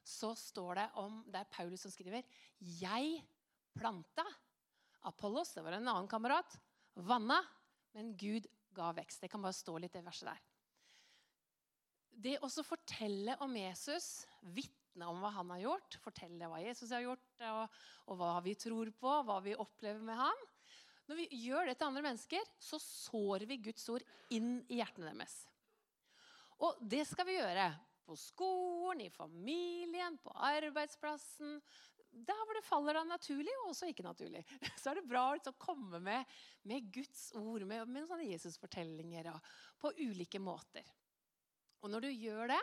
så 0.04 0.34
står 0.36 0.82
det 0.82 0.88
om 1.00 1.22
Det 1.24 1.40
er 1.40 1.52
Paulus 1.52 1.86
som 1.86 1.94
skriver. 1.94 2.26
Jeg 2.60 3.22
planta. 3.72 4.26
Apollos, 5.08 5.54
det 5.56 5.64
var 5.64 5.78
en 5.78 5.88
annen 5.88 6.10
kamerat. 6.12 6.58
Vanna. 7.08 7.40
Men 7.96 8.12
Gud 8.20 8.50
ga 8.76 8.92
vekst. 8.98 9.24
Det 9.24 9.32
kan 9.32 9.44
bare 9.46 9.56
stå 9.56 9.78
litt 9.80 9.96
det 9.96 10.04
verset 10.04 10.28
der. 10.28 10.42
Det 12.24 12.38
å 12.44 12.50
fortelle 12.68 13.38
om 13.46 13.56
Jesus, 13.56 14.26
vitne 14.44 15.08
om 15.08 15.24
hva 15.24 15.32
han 15.40 15.56
har 15.56 15.64
gjort, 15.64 16.02
fortelle 16.04 16.52
hva 16.52 16.60
Jesus 16.62 16.92
har 16.92 17.06
gjort, 17.06 17.30
og, 17.48 17.80
og 18.12 18.20
hva 18.20 18.34
vi 18.44 18.58
tror 18.60 18.92
på, 18.92 19.16
hva 19.24 19.40
vi 19.46 19.56
opplever 19.56 20.04
med 20.04 20.20
han 20.20 20.50
Når 21.10 21.20
vi 21.20 21.42
gjør 21.46 21.68
det 21.68 21.78
til 21.78 21.90
andre 21.90 22.04
mennesker, 22.06 22.52
så 22.62 22.80
sår 22.82 23.48
vi 23.50 23.60
Guds 23.66 23.88
ord 23.92 24.06
inn 24.34 24.62
i 24.72 24.80
hjertene 24.80 25.12
deres. 25.12 25.42
Og 26.64 26.80
det 26.80 27.04
skal 27.10 27.28
vi 27.28 27.40
gjøre 27.40 27.72
på 28.04 28.16
skolen, 28.20 29.04
i 29.04 29.12
familien, 29.12 30.16
på 30.24 30.32
arbeidsplassen. 30.48 31.58
Der 32.14 32.40
hvor 32.46 32.56
det 32.56 32.66
faller 32.68 33.00
deg 33.00 33.10
naturlig, 33.10 33.54
og 33.62 33.72
også 33.72 33.90
ikke 33.90 34.06
naturlig. 34.06 34.44
Så 34.80 34.92
er 34.92 35.00
det 35.00 35.08
bra 35.10 35.26
å 35.34 35.56
komme 35.58 36.00
med, 36.04 36.30
med 36.70 36.92
Guds 36.94 37.32
ord, 37.40 37.66
med, 37.68 37.88
med 37.90 38.08
sånne 38.10 38.28
Jesus-fortellinger 38.30 39.32
på 39.82 39.92
ulike 40.04 40.40
måter. 40.44 40.86
Og 41.84 41.92
når 41.92 42.06
du 42.06 42.12
gjør 42.14 42.54
det, 42.54 42.62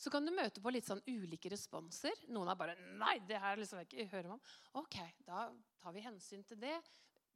så 0.00 0.10
kan 0.10 0.26
du 0.26 0.32
møte 0.34 0.62
på 0.62 0.72
litt 0.74 0.86
sånn 0.88 1.02
ulike 1.06 1.50
responser. 1.52 2.16
Noen 2.32 2.50
er 2.50 2.58
bare 2.58 2.74
'Nei, 2.76 3.18
det 3.28 3.38
her 3.40 3.60
liksom 3.60 3.82
ikke 3.82 4.08
hører 4.10 4.34
om.' 4.34 4.42
Ok, 4.80 4.96
da 5.26 5.46
tar 5.80 5.94
vi 5.94 6.02
hensyn 6.04 6.42
til 6.48 6.58
det. 6.60 6.74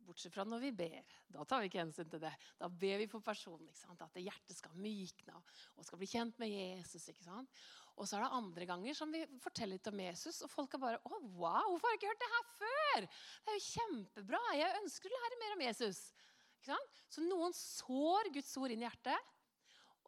Bortsett 0.06 0.34
fra 0.34 0.44
når 0.48 0.62
vi 0.62 0.70
ber. 0.78 1.16
Da 1.32 1.44
tar 1.44 1.62
vi 1.62 1.68
ikke 1.70 1.82
hensyn 1.82 2.08
til 2.10 2.22
det. 2.22 2.32
Da 2.60 2.68
ber 2.70 3.00
vi 3.02 3.08
for 3.10 3.24
personen. 3.24 3.68
At 3.68 4.16
hjertet 4.20 4.56
skal 4.56 4.76
mykne 4.78 5.36
og 5.36 5.84
skal 5.86 6.00
bli 6.00 6.08
kjent 6.10 6.38
med 6.40 6.52
Jesus. 6.52 7.08
ikke 7.10 7.26
sant? 7.26 7.52
Og 7.98 8.06
så 8.06 8.16
er 8.16 8.24
det 8.24 8.38
andre 8.38 8.66
ganger 8.70 8.94
som 8.94 9.10
vi 9.10 9.24
forteller 9.42 9.74
litt 9.74 9.90
om 9.90 10.00
Jesus, 10.00 10.38
og 10.46 10.50
folk 10.52 10.74
er 10.74 10.82
bare 10.82 11.00
'Å, 11.02 11.18
wow, 11.34 11.66
hvorfor 11.66 11.88
har 11.88 11.96
jeg 11.96 11.98
ikke 11.98 12.12
hørt 12.12 12.22
det 12.22 12.34
her 12.34 12.44
før?' 12.58 13.08
Det 13.08 13.50
er 13.50 13.58
jo 13.58 13.70
kjempebra. 13.74 14.42
Jeg 14.54 14.82
ønsker 14.82 15.08
å 15.08 15.16
lære 15.18 15.40
mer 15.42 15.56
om 15.56 15.64
Jesus. 15.66 16.12
Ikke 16.58 16.74
sant? 16.74 17.02
Så 17.10 17.24
noen 17.26 17.52
sår 17.52 18.30
Guds 18.34 18.56
ord 18.56 18.70
inn 18.70 18.82
i 18.82 18.86
hjertet. 18.86 19.18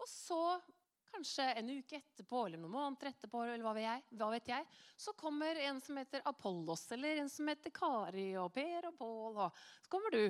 Og 0.00 0.08
så 0.08 0.62
kanskje 1.10 1.46
en 1.60 1.70
uke 1.70 1.98
etterpå 1.98 2.44
eller 2.46 2.60
noen 2.60 2.74
måneder 2.74 3.10
etterpå, 3.10 3.42
eller 3.44 3.64
hva 3.64 3.74
vet, 3.76 3.86
jeg, 3.86 4.18
hva 4.20 4.30
vet 4.32 4.50
jeg, 4.52 4.66
så 5.04 5.14
kommer 5.18 5.60
en 5.66 5.80
som 5.84 5.98
heter 6.00 6.24
Apollos, 6.30 6.86
eller 6.96 7.22
en 7.22 7.30
som 7.32 7.50
heter 7.50 7.74
Kari 7.74 8.30
og 8.40 8.52
Per 8.54 8.90
og 8.90 8.96
Pål. 8.98 9.40
Og 9.46 9.60
så 9.84 9.92
kommer 9.92 10.16
du, 10.16 10.24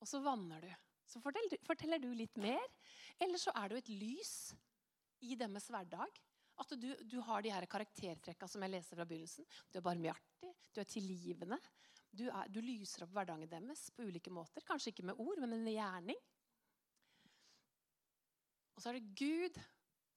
og 0.00 0.10
så 0.10 0.20
vanner 0.24 0.64
du. 0.64 0.70
Så 1.06 1.20
forteller, 1.22 1.60
forteller 1.66 2.00
du 2.02 2.10
litt 2.16 2.38
mer. 2.42 2.64
Eller 3.22 3.38
så 3.38 3.52
er 3.54 3.70
du 3.70 3.78
et 3.78 3.90
lys 3.92 4.54
i 5.24 5.36
deres 5.38 5.68
hverdag. 5.70 6.20
At 6.62 6.74
du, 6.78 6.88
du 7.02 7.18
har 7.26 7.42
de 7.42 7.50
her 7.50 7.66
karaktertrekka 7.70 8.46
som 8.50 8.62
jeg 8.62 8.72
leser 8.76 8.98
fra 8.98 9.06
begynnelsen. 9.08 9.46
Du 9.70 9.80
er 9.80 9.86
barmhjertig, 9.86 10.52
du 10.74 10.80
er 10.82 10.90
tilgivende. 10.90 11.58
Du, 12.14 12.28
er, 12.28 12.50
du 12.50 12.60
lyser 12.62 13.04
opp 13.04 13.14
hverdagen 13.14 13.50
deres 13.50 13.88
på 13.94 14.06
ulike 14.06 14.30
måter. 14.30 14.62
Kanskje 14.66 14.92
ikke 14.92 15.06
med 15.10 15.18
ord, 15.18 15.40
men 15.42 15.56
en 15.56 15.70
gjerning. 15.70 16.20
Og 18.74 18.82
så 18.82 18.90
er 18.90 18.98
det 18.98 19.14
Gud 19.18 19.58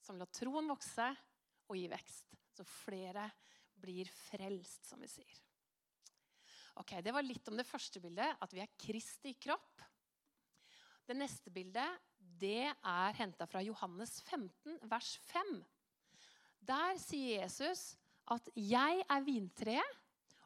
som 0.08 0.20
lar 0.20 0.32
troen 0.32 0.70
vokse 0.72 1.10
og 1.68 1.76
gi 1.78 1.88
vekst. 1.92 2.38
Så 2.56 2.66
flere 2.66 3.28
blir 3.78 4.10
frelst, 4.10 4.88
som 4.88 5.02
vi 5.04 5.10
sier. 5.12 5.44
Ok, 6.78 7.00
Det 7.02 7.14
var 7.14 7.26
litt 7.26 7.48
om 7.50 7.58
det 7.58 7.68
første 7.68 8.00
bildet, 8.02 8.38
at 8.40 8.54
vi 8.54 8.62
er 8.62 8.76
Kristi 8.78 9.34
kropp. 9.42 9.82
Det 11.08 11.16
neste 11.18 11.52
bildet 11.54 11.88
det 12.38 12.68
er 12.70 13.18
henta 13.18 13.48
fra 13.50 13.64
Johannes 13.66 14.20
15, 14.28 14.78
vers 14.90 15.16
5. 15.32 15.56
Der 16.68 17.00
sier 17.02 17.42
Jesus 17.42 17.96
at 18.28 18.50
'jeg 18.54 19.06
er 19.08 19.24
vintreet, 19.24 19.98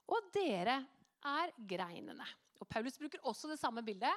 og 0.07 0.31
dere 0.31 0.85
er 1.23 1.51
greinene'. 1.57 2.27
Og 2.61 2.69
Paulus 2.69 2.97
bruker 2.97 3.19
også 3.25 3.49
det 3.49 3.59
samme 3.59 3.81
bildet 3.83 4.13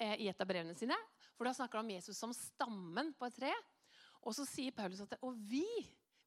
eh, 0.00 0.16
i 0.24 0.28
et 0.28 0.40
av 0.40 0.48
brevene 0.48 0.74
sine. 0.74 0.96
For 1.36 1.44
da 1.44 1.52
snakker 1.52 1.78
han 1.78 1.84
om 1.84 1.90
Jesus 1.90 2.16
som 2.16 2.32
stammen 2.32 3.12
på 3.12 3.26
et 3.26 3.34
tre. 3.34 3.52
Og 4.24 4.34
så 4.36 4.46
sier 4.48 4.74
Paulus 4.74 5.02
at 5.04 5.16
og 5.24 5.36
vi, 5.48 5.66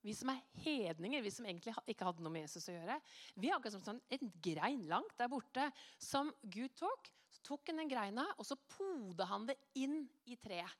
vi 0.06 0.14
som 0.16 0.32
er 0.32 0.42
hedninger, 0.64 1.24
vi 1.26 1.34
som 1.34 1.48
egentlig 1.48 1.74
ikke 1.90 2.08
hadde 2.08 2.24
noe 2.26 2.34
med 2.34 2.46
Jesus 2.46 2.70
å 2.70 2.76
gjøre, 2.76 2.98
vi 3.36 3.50
er 3.50 3.58
akkurat 3.58 3.78
som 3.78 3.86
sånn, 3.86 4.02
en 4.14 4.34
grein 4.44 4.84
langt 4.90 5.16
der 5.20 5.32
borte 5.32 5.70
som 6.02 6.32
Gud 6.44 6.76
tok. 6.78 7.10
Så 7.34 7.44
tok 7.46 7.72
han 7.72 7.82
den 7.82 7.92
greina, 7.92 8.28
og 8.38 8.48
så 8.48 8.58
poda 8.58 9.28
han 9.30 9.48
det 9.50 9.58
inn 9.82 10.04
i 10.30 10.38
treet. 10.40 10.74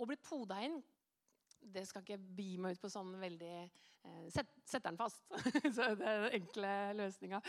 Og 0.00 0.08
blir 0.08 0.20
poda 0.22 0.62
inn 0.64 0.78
Det 1.60 1.82
skal 1.84 2.00
ikke 2.00 2.16
bi 2.16 2.54
meg 2.56 2.72
ut 2.72 2.80
på 2.80 2.88
sånn 2.88 3.10
veldig 3.20 3.56
eh, 3.60 4.28
set, 4.32 4.48
Setter 4.64 4.88
den 4.88 4.96
fast. 4.96 5.26
så 5.76 5.90
det 5.98 6.06
er 6.08 6.22
den 6.24 6.36
enkle 6.38 6.70
løsninga. 7.02 7.40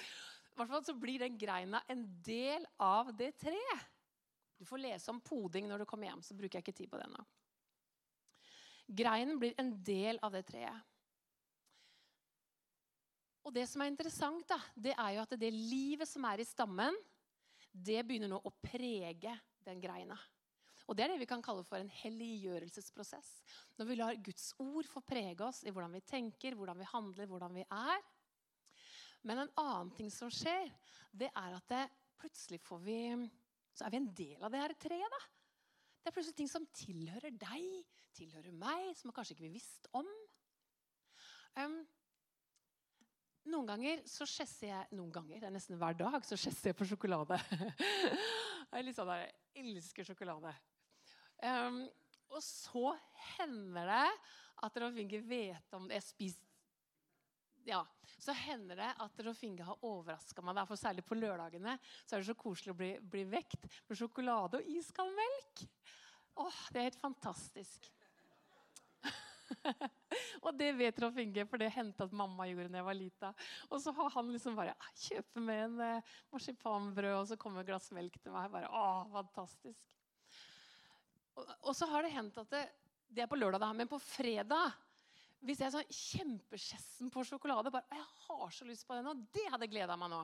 I 0.52 0.60
hvert 0.60 0.72
fall 0.74 0.84
så 0.84 0.96
blir 1.00 1.24
den 1.24 1.38
greina 1.40 1.80
en 1.88 2.04
del 2.26 2.66
av 2.84 3.14
det 3.16 3.32
treet. 3.40 3.86
Du 4.60 4.66
får 4.68 4.84
lese 4.84 5.14
om 5.14 5.22
poding 5.24 5.70
når 5.70 5.82
du 5.82 5.88
kommer 5.90 6.12
hjem, 6.12 6.26
så 6.26 6.36
bruker 6.38 6.60
jeg 6.60 6.68
ikke 6.68 6.80
tid 6.82 6.92
på 6.92 7.00
det 7.00 7.08
nå. 7.10 7.24
Greinen 8.88 9.40
blir 9.40 9.54
en 9.62 9.72
del 9.84 10.20
av 10.24 10.34
det 10.36 10.46
treet. 10.50 10.88
Og 13.42 13.54
Det 13.54 13.64
som 13.70 13.82
er 13.82 13.90
interessant, 13.90 14.44
da, 14.48 14.60
det 14.76 14.94
er 14.94 15.16
jo 15.16 15.24
at 15.24 15.34
det 15.40 15.50
livet 15.54 16.10
som 16.10 16.26
er 16.30 16.44
i 16.44 16.46
stammen, 16.46 16.98
det 17.72 18.04
begynner 18.06 18.30
nå 18.30 18.38
å 18.44 18.54
prege 18.62 19.34
den 19.66 19.82
greina. 19.82 20.18
Og 20.90 20.98
Det 20.98 21.06
er 21.06 21.14
det 21.14 21.22
vi 21.22 21.30
kan 21.30 21.44
kalle 21.44 21.64
for 21.64 21.80
en 21.80 21.92
helliggjørelsesprosess. 22.02 23.30
Når 23.80 23.88
vi 23.88 23.98
lar 23.98 24.18
Guds 24.24 24.52
ord 24.60 24.90
få 24.90 25.02
prege 25.06 25.46
oss 25.46 25.62
i 25.64 25.72
hvordan 25.72 25.94
vi 25.96 26.04
tenker, 26.06 26.58
hvordan 26.58 26.82
vi 26.82 26.90
handler, 26.92 27.30
hvordan 27.30 27.56
vi 27.56 27.64
er. 27.64 28.02
Men 29.24 29.44
en 29.44 29.54
annen 29.62 29.92
ting 29.96 30.10
som 30.14 30.32
skjer, 30.34 30.72
det 31.14 31.30
er 31.32 31.56
at 31.58 31.70
det, 31.72 31.86
plutselig 32.22 32.60
vi, 32.84 33.00
er 33.82 33.94
vi 33.94 33.98
en 34.02 34.12
del 34.14 34.44
av 34.44 34.52
det 34.54 34.62
her 34.62 34.76
treet. 34.78 35.16
da. 35.16 35.41
Det 36.02 36.10
er 36.10 36.16
plutselig 36.16 36.38
ting 36.38 36.50
som 36.50 36.66
tilhører 36.74 37.34
deg, 37.38 37.96
tilhører 38.18 38.54
meg, 38.58 38.92
som 38.98 39.10
man 39.10 39.16
kanskje 39.18 39.36
ikke 39.36 39.46
vil 39.46 39.58
visst 39.60 39.86
om. 39.98 40.08
Um, 41.58 41.78
noen 43.52 43.70
ganger 43.70 44.02
så 44.08 44.26
skjesser 44.30 44.70
jeg 44.70 44.96
Noen 44.96 45.12
ganger, 45.14 45.42
det 45.42 45.50
er 45.50 45.54
nesten 45.54 45.78
hver 45.82 45.98
dag, 46.00 46.20
så 46.26 46.38
skjesser 46.40 46.72
jeg 46.72 46.78
på 46.80 46.88
sjokolade. 46.90 47.38
jeg 48.72 48.86
litt 48.88 48.98
sånn 48.98 49.10
der, 49.12 49.28
jeg 49.28 49.66
elsker 49.66 50.08
sjokolade. 50.08 50.54
Um, 51.42 51.84
og 52.32 52.42
så 52.46 52.96
hender 53.36 53.90
det 53.92 54.06
at 54.66 54.78
Rolf 54.82 54.98
Inge 55.02 55.22
vet 55.26 55.78
om 55.78 55.90
det. 55.90 56.00
Jeg 56.00 56.08
spiser 56.08 56.51
ja, 57.68 57.82
så 58.18 58.34
hender 58.38 58.80
det 58.80 58.90
at 59.04 59.24
Rolf 59.26 59.44
Inge 59.44 59.66
har 59.66 59.86
overraska 59.86 60.44
meg. 60.46 60.62
For 60.70 60.80
særlig 60.80 61.06
på 61.08 61.18
lørdagene 61.18 61.78
så 62.04 62.16
er 62.16 62.22
det 62.22 62.30
så 62.30 62.38
koselig 62.38 62.74
å 62.74 62.78
bli, 62.78 62.92
bli 63.02 63.26
vekt 63.30 63.66
med 63.90 63.98
sjokolade 63.98 64.62
og 64.62 64.76
iskald 64.76 65.14
melk. 65.18 65.66
Åh, 66.42 66.62
det 66.72 66.80
er 66.80 66.90
helt 66.90 67.02
fantastisk. 67.02 67.90
og 70.46 70.52
det 70.58 70.72
vet 70.80 71.00
Rolf 71.04 71.18
Inge, 71.22 71.46
for 71.50 71.62
det 71.62 71.72
hendte 71.76 72.06
at 72.08 72.16
mamma 72.16 72.48
gjorde 72.50 72.72
da 72.72 72.82
jeg 72.82 72.88
var 72.88 72.98
lita. 72.98 73.32
Og 73.70 73.82
så 73.84 73.94
har 73.98 74.14
han 74.16 74.32
liksom 74.34 74.58
bare 74.58 74.76
kjøpe 75.06 75.44
med 75.44 75.64
en 75.66 75.82
eh, 75.88 76.14
marsipanbrød, 76.34 77.16
og 77.20 77.28
så 77.32 77.40
kommer 77.42 77.64
et 77.64 77.72
glass 77.72 77.92
melk 77.96 78.16
til 78.22 78.36
meg. 78.36 78.52
Bare, 78.54 78.70
åh, 78.70 79.10
fantastisk. 79.14 79.82
Og, 81.36 81.44
og, 81.48 81.74
så 81.78 81.88
har 81.92 82.06
det 82.06 82.16
hendt 82.16 82.40
at 82.42 82.54
det, 82.54 82.64
det 83.12 83.26
er 83.26 83.32
på 83.32 83.40
lørdag, 83.40 83.62
da, 83.64 83.72
men 83.76 83.90
på 83.92 84.00
fredag 84.04 84.72
hvis 85.42 85.62
jeg 85.62 85.68
er 85.68 85.74
sånn 85.74 85.96
kjempeskjessen 85.98 87.10
på 87.14 87.24
sjokolade 87.26 87.72
bare, 87.74 87.90
Jeg 87.90 88.06
har 88.28 88.54
så 88.54 88.68
lyst 88.68 88.86
på 88.88 88.98
det 88.98 89.06
nå. 89.06 89.16
Det 89.34 89.48
hadde 89.50 89.70
gleda 89.72 89.98
meg 89.98 90.12
nå. 90.14 90.22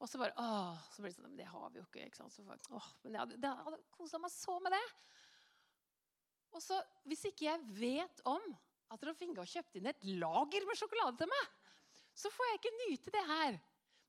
Og 0.00 0.08
så 0.08 0.20
bare 0.20 0.32
åh, 0.40 0.78
så 0.94 1.02
blir 1.02 1.10
det 1.10 1.18
sånn 1.18 1.26
Men 1.28 1.38
det 1.40 1.48
har 1.50 1.70
vi 1.70 1.80
jo 1.80 1.86
ikke. 1.88 2.06
ikke 2.06 2.20
sant? 2.22 2.32
Så, 2.32 2.44
åh, 2.46 2.90
men 3.02 3.16
jeg 3.16 3.24
hadde, 3.24 3.40
jeg 3.42 3.64
hadde 3.66 3.80
kosa 3.96 4.20
meg 4.22 4.32
så 4.32 4.58
med 4.62 4.76
det. 4.76 4.84
Og 6.56 6.62
så, 6.64 6.78
hvis 7.06 7.26
ikke 7.30 7.46
jeg 7.46 7.66
vet 7.78 8.22
om 8.26 8.46
at 8.90 9.02
Rolf 9.06 9.20
Inge 9.22 9.38
har 9.38 9.50
kjøpt 9.50 9.76
inn 9.78 9.90
et 9.90 10.06
lager 10.18 10.66
med 10.66 10.78
sjokolade 10.78 11.20
til 11.20 11.30
meg, 11.30 11.50
så 12.16 12.30
får 12.34 12.48
jeg 12.48 12.60
ikke 12.60 12.78
nyte 12.78 13.12
det 13.14 13.26
her. 13.28 13.58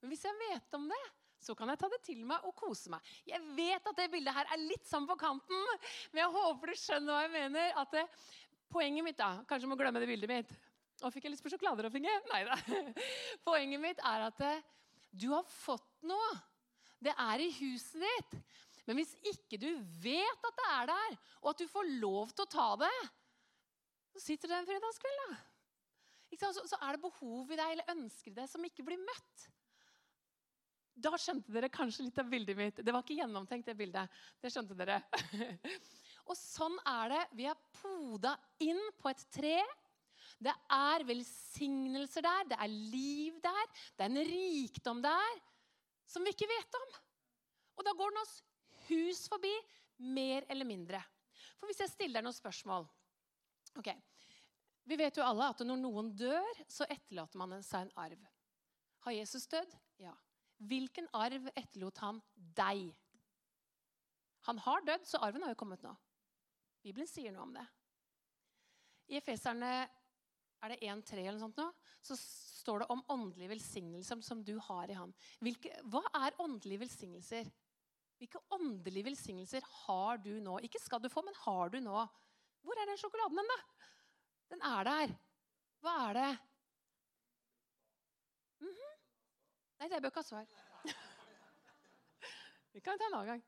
Men 0.01 0.13
hvis 0.13 0.23
jeg 0.25 0.39
vet 0.39 0.77
om 0.77 0.87
det, 0.89 1.01
så 1.41 1.53
kan 1.57 1.69
jeg 1.69 1.79
ta 1.81 1.89
det 1.89 2.01
til 2.05 2.21
meg 2.29 2.45
og 2.45 2.53
kose 2.57 2.91
meg. 2.93 3.05
Jeg 3.25 3.41
vet 3.57 3.87
at 3.89 3.97
det 3.97 4.09
bildet 4.13 4.35
her 4.35 4.49
er 4.53 4.61
litt 4.61 4.85
sånn 4.89 5.07
på 5.09 5.17
kanten, 5.21 5.69
men 6.13 6.21
jeg 6.21 6.33
håper 6.35 6.71
du 6.71 6.77
skjønner 6.77 7.15
hva 7.15 7.21
jeg 7.25 7.33
mener. 7.33 7.71
At 7.81 7.93
det, 7.95 8.03
Poenget 8.71 9.03
mitt 9.05 9.19
da, 9.19 9.41
Kanskje 9.49 9.69
må 9.69 9.77
glemme 9.79 9.99
det 10.01 10.09
bildet 10.09 10.31
mitt. 10.31 10.51
Å, 11.01 11.09
fikk 11.11 11.25
jeg 11.25 11.33
lyst 11.33 11.43
på 11.43 11.51
sjokolader 11.51 11.87
Rolf 11.87 11.97
Inge? 11.97 12.13
Nei 12.29 12.43
da. 12.47 12.57
Poenget 13.47 13.81
mitt 13.81 14.01
er 14.05 14.27
at 14.27 14.43
eh, 14.45 14.65
du 15.11 15.31
har 15.33 15.45
fått 15.49 16.05
noe. 16.07 16.31
Det 17.01 17.13
er 17.17 17.41
i 17.41 17.49
huset 17.57 18.03
ditt. 18.03 18.35
Men 18.85 18.99
hvis 18.99 19.13
ikke 19.27 19.59
du 19.61 19.69
vet 20.03 20.45
at 20.47 20.59
det 20.59 20.67
er 20.75 20.91
der, 20.91 21.17
og 21.41 21.53
at 21.53 21.61
du 21.61 21.69
får 21.69 21.89
lov 22.01 22.33
til 22.33 22.45
å 22.45 22.51
ta 22.51 22.67
det, 22.83 22.93
så 24.11 24.23
sitter 24.23 24.51
du 24.51 24.55
en 24.57 24.67
fredagskveld, 24.67 25.23
da. 25.23 25.39
så, 26.41 26.65
så, 26.67 26.79
er 26.81 26.97
det 26.97 27.03
behov 27.05 27.51
i 27.51 27.57
deg 27.59 27.73
eller 27.75 27.91
ønsker 27.95 28.33
i 28.33 28.37
deg 28.41 28.49
som 28.51 28.65
ikke 28.67 28.85
blir 28.85 29.01
møtt. 29.01 29.47
Da 31.01 31.13
skjønte 31.17 31.53
dere 31.55 31.71
kanskje 31.71 32.05
litt 32.05 32.19
av 32.21 32.29
bildet 32.29 32.57
mitt. 32.57 32.81
Det 32.83 32.93
var 32.93 33.05
ikke 33.05 33.21
gjennomtenkt, 33.21 33.69
det 33.69 33.77
bildet. 33.79 34.21
Det 34.43 34.51
skjønte 34.53 34.77
dere. 34.77 34.99
og 36.31 36.39
sånn 36.39 36.77
er 36.87 37.11
det. 37.13 37.21
Vi 37.37 37.47
er 37.49 37.59
poda 37.81 38.35
inn 38.63 38.81
på 38.99 39.11
et 39.11 39.23
tre. 39.33 39.57
Det 40.41 40.53
er 40.73 41.05
velsignelser 41.05 42.25
der, 42.25 42.47
det 42.49 42.57
er 42.63 42.71
liv 42.71 43.35
der, 43.43 43.67
det 43.93 44.05
er 44.05 44.09
en 44.09 44.25
rikdom 44.25 45.01
der 45.03 45.41
som 46.09 46.25
vi 46.25 46.33
ikke 46.33 46.49
vet 46.49 46.77
om. 46.79 46.87
Og 47.77 47.85
da 47.85 47.93
går 47.97 48.13
den 48.13 48.21
oss 48.23 48.33
hus 48.87 49.27
forbi, 49.29 49.51
mer 50.01 50.47
eller 50.49 50.65
mindre. 50.65 51.01
For 51.59 51.69
hvis 51.69 51.83
jeg 51.83 51.91
stiller 51.91 52.19
deg 52.19 52.25
noen 52.25 52.37
spørsmål 52.37 52.87
ok, 53.77 53.91
Vi 54.89 54.97
vet 54.97 55.17
jo 55.17 55.23
alle 55.23 55.45
at 55.53 55.61
når 55.61 55.77
noen 55.77 56.09
dør, 56.17 56.57
så 56.65 56.87
etterlater 56.89 57.37
man 57.37 57.53
seg 57.63 57.85
en 57.85 57.93
arv. 58.01 58.23
Har 59.05 59.13
Jesus 59.13 59.45
dødd? 59.47 59.75
Ja. 60.01 60.15
Hvilken 60.57 61.07
arv 61.13 61.45
etterlot 61.53 62.01
han 62.01 62.17
deg? 62.35 62.89
Han 64.49 64.57
har 64.65 64.81
dødd, 64.89 65.05
så 65.05 65.21
arven 65.21 65.45
har 65.45 65.53
jo 65.53 65.59
kommet 65.61 65.85
nå. 65.85 65.93
Bibelen 66.81 67.09
sier 67.09 67.33
noe 67.33 67.45
om 67.45 67.55
det. 67.55 67.65
I 69.11 69.17
Efeserne 69.19 69.71
er 70.61 70.73
det 70.73 70.81
1-3 70.85 71.21
eller 71.21 71.37
noe 71.37 71.45
sånt 71.47 71.59
nå, 71.59 71.67
så 72.01 72.17
står 72.17 72.83
det 72.83 72.87
om 72.93 73.01
åndelige 73.13 73.51
velsignelser 73.55 74.21
som 74.25 74.43
du 74.45 74.55
har 74.69 74.89
i 74.89 74.97
ham. 74.97 75.13
Hvilke, 75.41 75.73
hva 75.89 76.03
er 76.21 76.37
åndelige 76.41 76.83
velsignelser? 76.85 77.49
Hvilke 78.21 78.41
åndelige 78.53 79.07
velsignelser 79.09 79.65
har 79.65 80.21
du 80.21 80.35
nå? 80.43 80.59
Ikke 80.65 80.81
skal 80.81 81.01
du 81.01 81.09
få, 81.09 81.23
men 81.25 81.37
har 81.41 81.73
du 81.73 81.79
nå? 81.81 82.05
Hvor 82.61 82.77
er 82.77 82.89
den 82.89 82.99
sjokoladen 83.01 83.41
hen, 83.41 83.49
da? 83.49 83.59
Den 84.53 84.65
er 84.69 84.89
der. 84.89 85.13
Hva 85.81 85.93
er 86.09 86.13
det? 86.13 86.31
Mm 88.61 88.73
-hmm. 88.73 88.93
Nei, 89.79 89.89
det 89.89 90.01
bør 90.01 90.09
ikke 90.09 90.19
ha 90.19 90.23
svar. 90.23 90.45
Vi 92.73 92.79
kan 92.79 92.97
ta 92.97 93.05
en 93.05 93.13
annen 93.13 93.27
gang. 93.27 93.43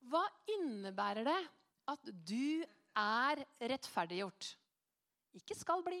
Hva 0.00 0.24
innebærer 0.46 1.24
det 1.24 1.40
at 1.92 2.12
du 2.26 2.62
er 2.96 3.44
rettferdiggjort? 3.72 4.54
Ikke 5.38 5.56
skal 5.58 5.84
bli. 5.86 6.00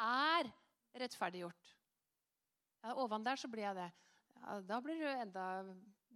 Er 0.00 0.48
rettferdiggjort. 1.00 1.74
Ja, 2.80 2.94
ovan 2.96 3.24
der 3.24 3.40
så 3.40 3.50
blir 3.52 3.66
jeg 3.66 3.76
det. 3.76 3.90
Ja, 4.40 4.60
da 4.64 4.78
blir 4.80 4.96
du 4.96 5.08
enda 5.10 5.46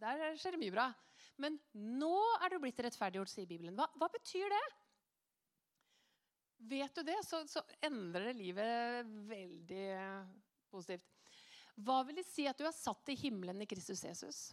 Der 0.01 0.39
skjer 0.41 0.57
det 0.57 0.63
mye 0.63 0.75
bra. 0.75 0.87
Men 1.41 1.59
nå 1.75 2.17
er 2.41 2.53
du 2.53 2.61
blitt 2.63 2.81
rettferdiggjort, 2.85 3.31
sier 3.31 3.49
Bibelen. 3.49 3.77
Hva, 3.77 3.89
hva 3.99 4.09
betyr 4.13 4.49
det? 4.53 4.65
Vet 6.65 6.97
du 6.97 7.03
det, 7.05 7.19
så, 7.27 7.43
så, 7.51 7.61
endrer 7.85 8.31
det 8.31 8.39
livet 8.39 9.09
veldig 9.29 9.89
positivt. 10.73 11.11
Hva 11.85 11.99
vil 12.07 12.21
det 12.21 12.27
si 12.29 12.47
at 12.49 12.59
du 12.59 12.65
er 12.69 12.77
satt 12.77 13.11
i 13.13 13.19
himmelen 13.19 13.61
i 13.61 13.69
Kristus 13.69 14.05
Jesus? 14.07 14.45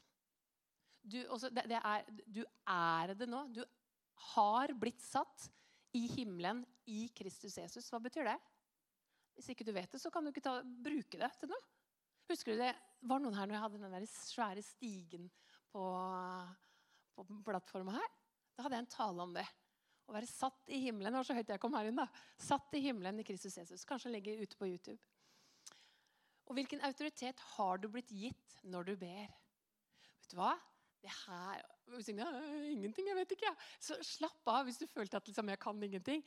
Du, 1.01 1.19
også, 1.33 1.51
det, 1.53 1.67
det 1.69 1.77
er, 1.77 2.09
du 2.25 2.41
er 2.43 3.13
det 3.17 3.29
nå. 3.29 3.45
Du 3.53 3.61
har 4.33 4.73
blitt 4.77 5.01
satt 5.03 5.49
i 5.97 6.05
himmelen 6.13 6.63
i 6.89 7.07
Kristus 7.15 7.57
Jesus. 7.57 7.89
Hva 7.91 7.99
betyr 8.03 8.29
det? 8.29 8.37
Hvis 9.35 9.51
ikke 9.53 9.65
du 9.67 9.73
vet 9.75 9.91
det, 9.91 9.99
så 10.01 10.11
kan 10.13 10.23
du 10.23 10.31
ikke 10.31 10.43
ta, 10.43 10.59
bruke 10.63 11.19
det 11.19 11.31
til 11.39 11.51
noe. 11.51 11.61
Husker 12.31 12.53
du 12.53 12.61
det 12.61 12.73
var 13.07 13.19
noen 13.19 13.35
her 13.35 13.47
når 13.47 13.57
jeg 13.57 13.63
hadde 13.65 13.81
den 13.81 13.95
der 13.95 14.07
svære 14.07 14.63
stigen 14.63 15.27
på, 15.71 15.83
på 17.15 17.25
plattforma 17.47 17.97
her? 17.97 18.13
Da 18.55 18.65
hadde 18.65 18.77
jeg 18.77 18.85
en 18.85 18.93
tale 18.93 19.25
om 19.25 19.35
det. 19.35 19.47
Å 20.07 20.15
være 20.15 20.29
satt 20.29 20.71
i 20.71 20.81
himmelen. 20.85 21.11
Det 21.13 21.21
var 21.21 21.27
så 21.27 21.37
høyt 21.37 21.51
jeg 21.53 21.63
kom 21.63 21.75
her 21.77 21.89
inn. 21.89 21.99
da. 21.99 22.07
Satt 22.39 22.75
i 22.77 22.83
himmelen 22.83 23.21
i 23.21 23.25
Kristus 23.27 23.57
Jesus. 23.57 23.87
Kanskje 23.87 24.11
legge 24.13 24.37
ute 24.41 24.59
på 24.59 24.67
YouTube. 24.67 24.99
Og 26.49 26.57
hvilken 26.57 26.83
autoritet 26.83 27.39
har 27.55 27.79
du 27.79 27.87
blitt 27.91 28.11
gitt 28.11 28.57
når 28.67 28.91
du 28.91 28.93
ber? 28.99 29.31
Vet 30.19 30.33
du 30.33 30.39
hva? 30.39 30.53
Det 31.01 31.11
her 31.25 31.63
Ingenting, 32.71 33.09
jeg 33.09 33.17
vet 33.17 33.35
ikke. 33.35 33.51
Så 33.83 33.97
slapp 34.05 34.47
av 34.47 34.67
hvis 34.67 34.79
du 34.79 34.87
følte 34.87 35.19
at 35.19 35.27
liksom, 35.27 35.49
jeg 35.51 35.59
kan 35.61 35.83
ingenting. 35.83 36.23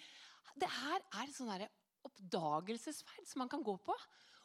Det 0.61 0.69
her 0.69 1.01
er 1.01 1.25
en 1.25 1.35
sånn 1.35 1.53
oppdagelsesferd 2.05 3.29
som 3.29 3.41
man 3.45 3.51
kan 3.53 3.65
gå 3.65 3.75
på 3.81 3.95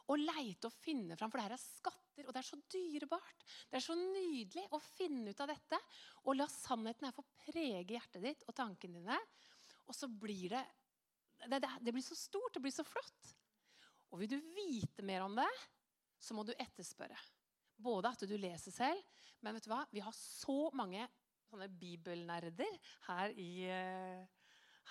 og 0.09 0.21
leite 0.21 0.69
og 0.69 0.77
finne 0.81 1.17
fram. 1.17 1.29
For 1.31 1.39
det 1.39 1.47
her 1.49 1.55
er 1.57 1.61
skatter, 1.61 2.25
og 2.25 2.33
det 2.33 2.41
er 2.41 2.47
så 2.47 2.59
dyrebart. 2.73 3.43
Det 3.69 3.79
er 3.79 3.85
så 3.85 3.97
nydelig 3.99 4.65
å 4.73 4.81
finne 4.81 5.33
ut 5.33 5.43
av 5.43 5.51
dette 5.51 5.79
og 6.25 6.37
la 6.37 6.47
sannheten 6.49 7.09
her 7.09 7.15
få 7.15 7.25
prege 7.45 7.97
hjertet 7.97 8.23
ditt 8.25 8.45
og 8.47 8.57
tankene 8.57 9.03
dine. 9.03 9.19
Og 9.89 9.97
så 9.97 10.09
blir 10.09 10.55
det, 10.55 10.63
det, 11.45 11.59
det 11.59 11.73
Det 11.85 11.93
blir 11.93 12.05
så 12.05 12.17
stort, 12.17 12.53
det 12.55 12.63
blir 12.63 12.73
så 12.73 12.87
flott. 12.87 13.35
Og 14.09 14.23
vil 14.23 14.31
du 14.33 14.39
vite 14.55 15.05
mer 15.05 15.27
om 15.27 15.35
det, 15.37 15.49
så 16.19 16.33
må 16.33 16.43
du 16.43 16.55
etterspørre. 16.57 17.17
Både 17.79 18.11
at 18.11 18.25
du 18.27 18.35
leser 18.37 18.75
selv, 18.75 19.23
men 19.39 19.55
vet 19.55 19.65
du 19.65 19.71
hva? 19.71 19.85
vi 19.91 20.03
har 20.03 20.15
så 20.15 20.67
mange 20.75 21.05
sånne 21.49 21.69
bibelnerder 21.79 22.75
her 23.07 23.33
i, 23.39 23.65
eh, 23.65 24.27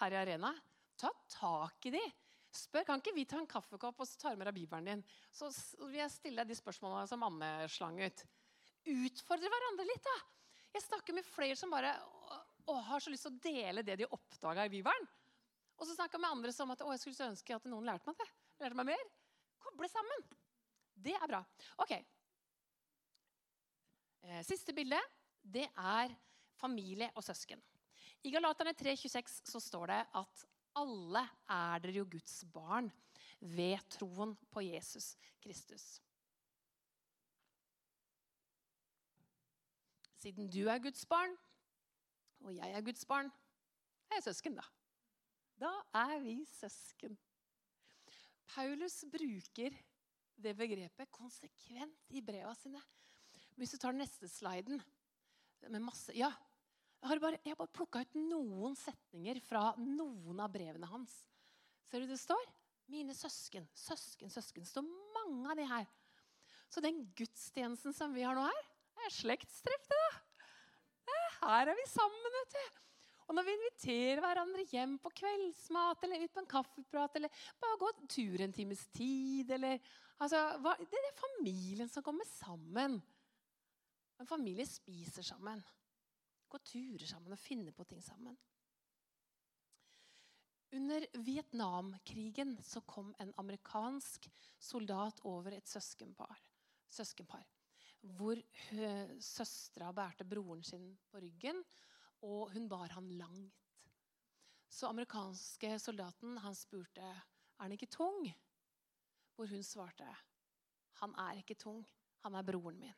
her 0.01 0.15
i 0.15 0.19
Arena. 0.23 0.55
Ta 0.99 1.11
tak 1.31 1.87
i 1.87 1.93
de. 1.95 2.03
Spør, 2.49 2.87
Kan 2.89 3.03
ikke 3.03 3.15
vi 3.15 3.27
ta 3.29 3.39
en 3.39 3.47
kaffekopp 3.47 4.01
og 4.01 4.09
så 4.09 4.19
tar 4.19 4.37
med 4.37 4.49
deg 4.49 4.57
bibelen 4.57 4.89
din? 4.89 5.05
Så 5.31 5.51
vil 5.85 6.01
jeg 6.01 6.11
stille 6.11 6.43
deg 6.43 6.49
de 6.49 6.59
spørsmålene 6.59 7.07
som 7.11 7.23
Anne 7.23 7.69
slang 7.69 8.01
ut. 8.01 8.25
Utfordre 8.89 9.53
hverandre 9.53 9.87
litt, 9.87 10.03
da. 10.03 10.17
Jeg 10.75 10.87
snakker 10.87 11.17
med 11.17 11.29
flere 11.29 11.57
som 11.57 11.71
bare 11.71 11.93
å, 12.69 12.75
har 12.89 13.01
så 13.01 13.13
lyst 13.13 13.29
til 13.29 13.37
å 13.37 13.41
dele 13.45 13.85
det 13.85 13.99
de 14.01 14.11
oppdaga 14.11 14.65
i 14.65 14.73
Bibelen. 14.73 15.09
Og 15.79 15.87
så 15.87 15.95
snakker 15.95 16.19
jeg 16.19 16.25
med 16.25 16.35
andre 16.39 16.53
som 16.53 16.71
at 16.75 16.83
å, 16.83 16.91
jeg 16.95 17.05
skulle 17.05 17.31
ønske 17.33 17.55
at 17.55 17.69
noen 17.71 17.87
lærte 17.87 18.09
meg 18.09 18.19
det. 18.19 18.29
Lærte 18.65 18.81
meg 18.81 18.91
mer. 18.91 19.11
Koble 19.63 19.89
sammen. 19.93 20.25
Det 20.99 21.15
er 21.15 21.29
bra. 21.31 21.45
Ok. 21.85 21.95
Eh, 24.23 24.43
siste 24.47 24.75
bilde 24.75 24.99
det 25.43 25.67
er 25.69 26.15
familie 26.59 27.11
og 27.15 27.25
søsken. 27.25 27.61
I 28.27 28.33
Galaterne 28.35 28.75
3,26 28.75 29.43
så 29.47 29.61
står 29.63 29.93
det 29.93 30.01
at 30.21 30.45
alle 30.79 31.23
er 31.49 31.83
dere 31.83 32.01
jo 32.01 32.09
Guds 32.11 32.43
barn 32.53 32.91
ved 33.41 33.79
troen 33.95 34.35
på 34.51 34.65
Jesus 34.67 35.15
Kristus. 35.43 36.01
Siden 40.19 40.51
du 40.51 40.65
er 40.67 40.83
Guds 40.83 41.07
barn, 41.07 41.37
og 42.43 42.55
jeg 42.57 42.75
er 42.75 42.83
Guds 42.83 43.05
barn, 43.07 43.31
er 44.11 44.19
jeg 44.19 44.27
søsken, 44.27 44.59
da. 44.59 44.67
Da 45.59 45.71
er 45.95 46.19
vi 46.23 46.41
søsken. 46.51 47.15
Paulus 48.49 49.05
bruker 49.11 49.77
det 50.43 50.55
begrepet 50.57 51.11
konsekvent 51.15 52.15
i 52.15 52.23
breva 52.25 52.55
sine. 52.59 52.83
Hvis 53.59 53.75
du 53.75 53.81
tar 53.81 53.95
den 53.95 54.05
neste 54.05 54.29
sliden 54.31 54.79
med 55.69 55.83
masse, 55.83 56.15
ja, 56.15 56.31
jeg 56.99 57.11
har 57.11 57.21
bare, 57.23 57.39
jeg 57.47 57.59
bare 57.59 57.75
plukka 57.75 58.03
ut 58.03 58.17
noen 58.19 58.75
setninger 58.79 59.39
fra 59.47 59.73
noen 59.79 60.41
av 60.43 60.51
brevene 60.55 60.89
hans. 60.91 61.13
Ser 61.91 62.03
du 62.03 62.11
det 62.11 62.19
står? 62.21 62.43
Mine 62.91 63.15
søsken, 63.15 63.67
søsken, 63.77 64.31
søsken. 64.33 64.65
Det 64.65 64.71
står 64.71 64.87
mange 65.15 65.51
av 65.51 65.59
de 65.59 65.67
her. 65.69 65.87
Så 66.69 66.83
den 66.85 67.05
gudstjenesten 67.17 67.95
som 67.97 68.15
vi 68.15 68.25
har 68.27 68.37
nå 68.37 68.47
her, 68.47 68.67
er 69.05 69.15
slektstreff, 69.15 69.87
det, 69.89 70.01
da. 70.05 70.25
Her 71.39 71.71
er 71.71 71.79
vi 71.79 71.85
sammen, 71.91 72.35
vet 72.35 72.57
du. 72.57 72.79
Og 73.29 73.37
når 73.37 73.45
vi 73.45 73.55
inviterer 73.59 74.23
hverandre 74.25 74.65
hjem 74.71 74.97
på 75.03 75.13
kveldsmat 75.21 76.05
eller 76.07 76.25
ut 76.25 76.33
på 76.33 76.43
en 76.43 76.51
kaffeprat 76.51 77.19
eller 77.21 77.43
bare 77.61 77.79
gå 77.83 77.91
tur 78.09 78.43
en 78.43 78.55
times 78.57 78.87
tid 78.97 79.53
eller, 79.59 79.77
altså, 80.17 80.41
hva, 80.65 80.75
Det 80.81 81.03
er 81.03 81.21
familien 81.21 81.91
som 81.93 82.05
kommer 82.05 82.29
sammen. 82.31 82.97
En 84.19 84.27
familie 84.27 84.67
spiser 84.67 85.23
sammen 85.23 85.63
går 86.49 86.65
turer 86.65 87.07
sammen 87.09 87.35
og 87.35 87.41
finner 87.41 87.75
på 87.77 87.85
ting 87.89 88.01
sammen. 88.05 88.37
Under 90.73 91.05
Vietnamkrigen 91.25 92.59
så 92.65 92.83
kom 92.85 93.15
en 93.21 93.33
amerikansk 93.41 94.29
soldat 94.61 95.21
over 95.29 95.55
et 95.57 95.69
søskenpar, 95.69 96.43
søskenpar 96.93 97.47
hvor 98.19 98.39
søstera 99.21 99.91
bærte 99.93 100.27
broren 100.29 100.63
sin 100.63 100.93
på 101.11 101.19
ryggen, 101.23 101.65
og 102.23 102.53
hun 102.53 102.69
bar 102.69 102.93
han 102.95 103.09
langt. 103.19 103.55
Så 104.69 104.87
amerikanske 104.87 105.79
soldaten 105.81 106.37
han 106.39 106.55
spurte 106.55 107.03
er 107.03 107.25
han 107.59 107.73
ikke 107.73 107.91
tung, 107.91 108.29
hvor 109.35 109.49
hun 109.51 109.63
svarte 109.63 110.07
han 111.01 111.15
er 111.15 111.39
ikke 111.41 111.55
tung, 111.55 111.85
han 112.25 112.35
er 112.35 112.43
broren 112.43 112.79
min. 112.79 112.95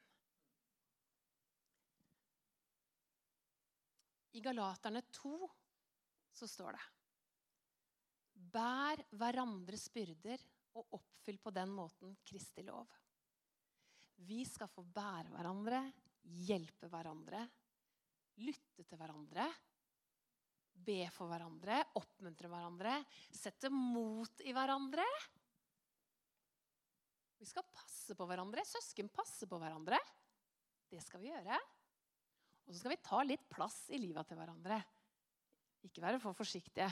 I 4.32 4.42
Galaterne 4.44 5.02
2 5.10 5.34
så 6.38 6.48
står 6.48 6.76
det 6.76 6.86
Bær 8.50 9.02
hverandres 9.20 9.88
byrder 9.92 10.42
og 10.78 10.96
oppfyll 10.98 11.38
på 11.42 11.52
den 11.54 11.72
måten 11.74 12.14
Kristi 12.26 12.62
lov. 12.66 12.88
Vi 14.26 14.44
skal 14.48 14.70
få 14.70 14.84
bære 14.84 15.32
hverandre, 15.32 15.80
hjelpe 16.46 16.88
hverandre, 16.92 17.42
lytte 18.44 18.84
til 18.84 19.00
hverandre, 19.00 19.46
be 20.80 21.02
for 21.12 21.30
hverandre, 21.30 21.82
oppmuntre 22.00 22.48
hverandre, 22.50 22.94
sette 23.34 23.70
mot 23.72 24.42
i 24.46 24.54
hverandre. 24.56 25.04
Vi 27.40 27.48
skal 27.48 27.64
passe 27.72 28.16
på 28.16 28.26
hverandre. 28.28 28.64
Søsken 28.68 29.08
passer 29.12 29.48
på 29.48 29.60
hverandre. 29.60 29.98
Det 30.90 31.00
skal 31.04 31.22
vi 31.22 31.30
gjøre. 31.30 31.56
Og 32.70 32.74
så 32.76 32.84
skal 32.84 32.92
vi 32.92 33.02
ta 33.02 33.20
litt 33.26 33.48
plass 33.50 33.80
i 33.90 33.98
livet 33.98 34.28
til 34.30 34.38
hverandre. 34.38 34.76
Ikke 35.88 36.04
være 36.04 36.20
for 36.22 36.38
forsiktige. 36.38 36.86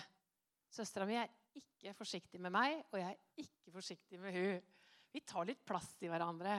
Søstera 0.75 1.07
mi 1.07 1.15
er 1.15 1.31
ikke 1.55 1.93
forsiktig 1.95 2.41
med 2.43 2.51
meg, 2.51 2.81
og 2.91 2.99
jeg 2.99 3.15
er 3.15 3.45
ikke 3.45 3.75
forsiktig 3.77 4.19
med 4.19 4.35
hun. 4.35 4.73
Vi 5.15 5.23
tar 5.23 5.47
litt 5.47 5.63
plass 5.63 5.93
i 6.03 6.11
hverandre, 6.11 6.59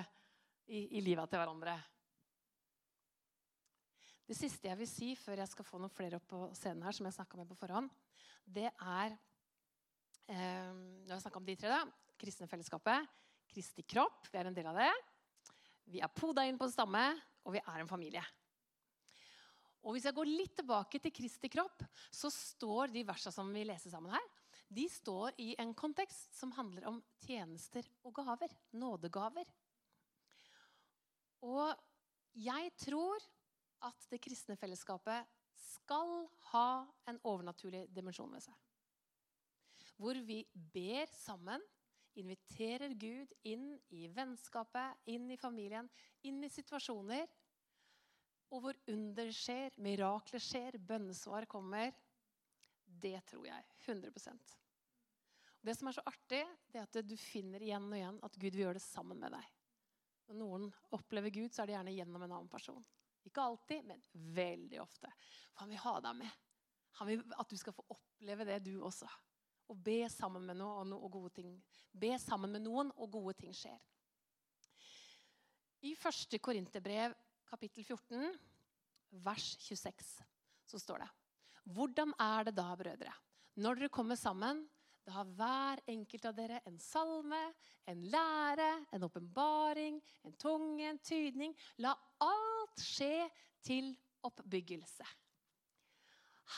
i, 0.72 0.86
i 0.96 1.04
livet 1.04 1.28
til 1.28 1.44
hverandre. 1.44 1.76
Det 4.24 4.40
siste 4.40 4.72
jeg 4.72 4.80
vil 4.80 4.88
si 4.88 5.12
før 5.20 5.44
jeg 5.44 5.52
skal 5.52 5.68
få 5.68 5.84
noen 5.84 5.92
flere 5.92 6.22
opp 6.22 6.32
på 6.32 6.42
scenen, 6.56 6.88
her, 6.88 6.96
som 6.96 7.12
jeg 7.12 7.30
med 7.36 7.52
på 7.52 7.60
forhånd, 7.60 7.92
det 8.48 8.70
er 8.72 9.20
eh, 10.32 10.72
har 10.72 11.16
jeg 11.18 11.24
snakka 11.28 11.44
om 11.44 11.52
de 11.52 11.60
tre, 11.60 11.76
da. 11.76 11.84
Kristne 12.20 12.48
fellesskapet. 12.48 13.16
Kristi 13.52 13.84
kropp. 13.84 14.32
Vi 14.32 14.40
er 14.40 14.48
en 14.48 14.56
del 14.56 14.72
av 14.72 14.80
det. 14.80 14.92
Vi 15.92 16.00
er 16.00 16.16
poda 16.16 16.48
inn 16.48 16.56
på 16.56 16.70
en 16.70 16.78
stamme, 16.80 17.08
og 17.44 17.60
vi 17.60 17.60
er 17.66 17.82
en 17.82 17.90
familie. 17.90 18.24
Og 19.84 19.96
Hvis 19.96 20.06
jeg 20.10 20.16
går 20.18 20.28
litt 20.28 20.56
tilbake 20.60 21.00
til 21.00 21.14
Kristi 21.16 21.50
kropp, 21.52 21.86
så 22.12 22.32
står 22.34 22.92
de 22.94 23.06
versene 23.08 23.34
som 23.34 23.52
vi 23.54 23.64
leser 23.68 23.94
sammen 23.94 24.12
her, 24.12 24.28
de 24.70 24.86
står 24.92 25.34
i 25.42 25.56
en 25.58 25.72
kontekst 25.74 26.36
som 26.38 26.52
handler 26.54 26.86
om 26.92 27.00
tjenester 27.26 27.88
og 28.06 28.14
gaver. 28.20 28.52
Nådegaver. 28.78 29.50
Og 31.42 31.74
jeg 32.38 32.72
tror 32.78 33.24
at 33.88 34.08
det 34.12 34.20
kristne 34.22 34.60
fellesskapet 34.60 35.26
skal 35.58 36.28
ha 36.52 36.70
en 37.10 37.20
overnaturlig 37.26 37.88
dimensjon 37.96 38.32
ved 38.36 38.44
seg. 38.46 38.56
Hvor 40.00 40.20
vi 40.28 40.44
ber 40.54 41.10
sammen, 41.12 41.64
inviterer 42.20 42.94
Gud 43.00 43.32
inn 43.48 43.74
i 43.96 44.08
vennskapet, 44.12 45.02
inn 45.12 45.30
i 45.32 45.40
familien, 45.40 45.90
inn 46.28 46.44
i 46.44 46.52
situasjoner. 46.52 47.26
Og 48.50 48.64
hvor 48.64 48.78
under 48.90 49.30
skjer, 49.36 49.76
mirakler 49.82 50.42
skjer, 50.42 50.78
bønnesvar 50.82 51.46
kommer. 51.50 51.94
Det 52.84 53.20
tror 53.30 53.46
jeg 53.46 53.66
100% 53.86 54.56
Det 55.62 55.76
som 55.78 55.90
er 55.90 55.98
så 56.00 56.04
artig, 56.10 56.42
det 56.72 56.80
er 56.82 56.88
at 56.88 57.02
du 57.06 57.16
finner 57.20 57.62
igjen 57.62 57.86
og 57.92 57.98
igjen 58.00 58.22
at 58.26 58.38
Gud 58.40 58.50
vil 58.50 58.64
gjøre 58.64 58.80
det 58.80 58.86
sammen 58.86 59.20
med 59.22 59.36
deg. 59.36 59.52
Når 60.30 60.40
noen 60.40 60.68
opplever 60.96 61.34
Gud, 61.34 61.54
så 61.54 61.64
er 61.64 61.70
det 61.70 61.78
gjerne 61.78 61.94
gjennom 61.94 62.26
en 62.26 62.34
annen 62.34 62.52
person. 62.52 62.84
Ikke 63.26 63.44
alltid, 63.44 63.86
men 63.86 64.02
veldig 64.36 64.82
ofte. 64.82 65.12
For 65.54 65.66
han 65.66 65.74
vil 65.74 65.84
ha 65.84 65.96
deg 66.06 66.20
med. 66.22 66.38
Han 67.00 67.10
vil 67.10 67.24
at 67.38 67.50
du 67.50 67.58
skal 67.60 67.76
få 67.76 67.86
oppleve 67.94 68.46
det, 68.48 68.60
du 68.66 68.80
også. 68.86 69.10
Og 69.70 69.78
be 69.86 70.02
sammen 70.10 70.46
med 70.50 70.58
noen, 70.58 70.96
og 70.98 71.12
gode 71.14 71.34
ting. 71.42 71.54
Be 71.92 72.16
sammen 72.22 72.54
med 72.56 72.66
noen, 72.66 72.90
og 72.98 73.12
gode 73.14 73.36
ting 73.42 73.54
skjer. 73.56 73.78
I 75.86 75.94
første 75.96 76.40
Korinterbrev 76.44 77.14
kapittel 77.50 77.86
14, 77.86 78.34
vers 79.26 79.48
26, 79.66 80.12
så 80.70 80.82
står 80.82 81.04
det 81.04 81.10
Hvordan 81.74 82.14
er 82.22 82.50
det 82.50 82.56
da, 82.58 82.68
brødre, 82.78 83.14
når 83.62 83.82
dere 83.82 83.94
kommer 83.94 84.18
sammen? 84.20 84.64
Da 85.06 85.16
har 85.16 85.30
hver 85.40 85.82
enkelt 85.90 86.26
av 86.30 86.36
dere 86.38 86.60
en 86.70 86.78
salme, 86.82 87.40
en 87.90 88.02
lære, 88.14 88.70
en 88.94 89.06
åpenbaring, 89.08 89.98
en 90.28 90.36
tunge, 90.38 90.86
en 90.86 91.00
tydning. 91.02 91.56
La 91.82 91.96
alt 92.22 92.84
skje 92.84 93.26
til 93.66 93.90
oppbyggelse. 94.28 95.08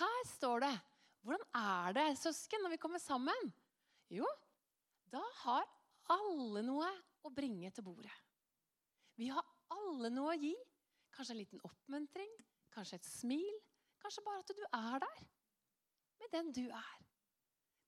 Her 0.01 0.23
står 0.33 0.65
det 0.65 0.73
Hvordan 1.21 1.47
er 1.53 1.93
det, 1.93 2.05
søsken, 2.17 2.63
når 2.65 2.73
vi 2.73 2.81
kommer 2.81 2.99
sammen? 2.99 3.51
Jo, 4.09 4.25
da 5.13 5.21
har 5.43 5.67
alle 6.09 6.63
noe 6.65 6.87
å 7.21 7.31
bringe 7.31 7.69
til 7.71 7.85
bordet. 7.85 8.13
Vi 9.19 9.29
har 9.29 9.45
alle 9.71 10.09
noe 10.09 10.33
å 10.33 10.39
gi. 10.41 10.55
Kanskje 11.11 11.35
en 11.35 11.41
liten 11.41 11.63
oppmuntring, 11.67 12.33
kanskje 12.73 12.99
et 12.99 13.07
smil. 13.07 13.57
Kanskje 14.01 14.23
bare 14.25 14.43
at 14.43 14.53
du 14.55 14.63
er 14.65 15.03
der 15.03 15.23
med 16.21 16.33
den 16.35 16.51
du 16.55 16.63
er. 16.69 16.99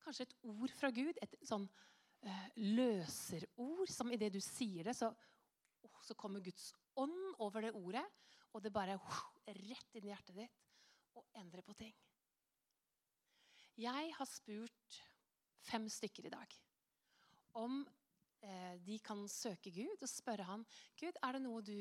Kanskje 0.04 0.28
et 0.28 0.36
ord 0.42 0.74
fra 0.76 0.90
Gud, 0.94 1.16
et 1.22 1.36
sånn 1.46 1.64
uh, 1.64 2.48
løserord 2.60 3.90
som 3.90 4.12
idet 4.12 4.32
du 4.34 4.40
sier 4.44 4.84
det, 4.84 4.96
så, 4.98 5.08
oh, 5.08 6.00
så, 6.04 6.16
kommer 6.18 6.44
Guds 6.44 6.72
ånd 7.00 7.16
over 7.42 7.64
det 7.64 7.72
ordet, 7.78 8.04
og 8.52 8.62
det 8.62 8.74
bare 8.74 8.98
uh, 9.00 9.22
rett 9.48 9.96
inn 9.96 10.06
i 10.06 10.12
hjertet 10.12 10.36
ditt 10.42 10.60
og 11.14 11.40
endrer 11.40 11.64
på 11.64 11.76
ting. 11.78 11.94
Jeg 13.80 14.12
har 14.14 14.28
spurt 14.30 15.00
fem 15.64 15.88
stykker 15.90 16.28
i 16.28 16.32
dag 16.34 16.56
om 17.58 17.80
eh, 18.44 18.74
de 18.86 18.98
kan 19.02 19.24
søke 19.30 19.72
Gud 19.74 20.02
og 20.02 20.10
spørre 20.10 20.46
han, 20.46 20.64
Gud, 21.00 21.18
er 21.22 21.36
det 21.36 21.42
noe 21.42 21.62
du 21.64 21.78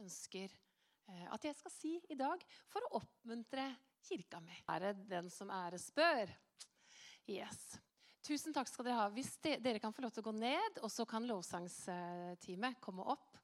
ønsker 0.00 0.50
eh, 0.50 1.26
at 1.30 1.46
jeg 1.46 1.56
skal 1.58 1.74
si 1.74 1.94
i 2.10 2.18
dag 2.18 2.42
for 2.72 2.86
å 2.86 2.98
oppmuntre 3.00 3.68
kirka 4.08 4.40
mi? 4.42 4.56
Det 4.82 4.96
den 5.10 5.30
som 5.32 5.52
ære 5.52 5.80
spør? 5.80 6.32
Yes. 7.30 7.78
Tusen 8.26 8.52
takk 8.52 8.68
skal 8.68 8.88
dere 8.88 9.00
ha. 9.00 9.08
Hvis 9.12 9.32
de, 9.44 9.56
dere 9.62 9.80
kan 9.82 9.94
få 9.94 10.04
lov 10.04 10.12
til 10.14 10.24
å 10.24 10.28
gå 10.28 10.34
ned, 10.36 10.80
og 10.84 10.90
så 10.92 11.06
kan 11.08 11.28
lovsangsteamet 11.28 12.80
komme 12.84 13.06
opp. 13.08 13.38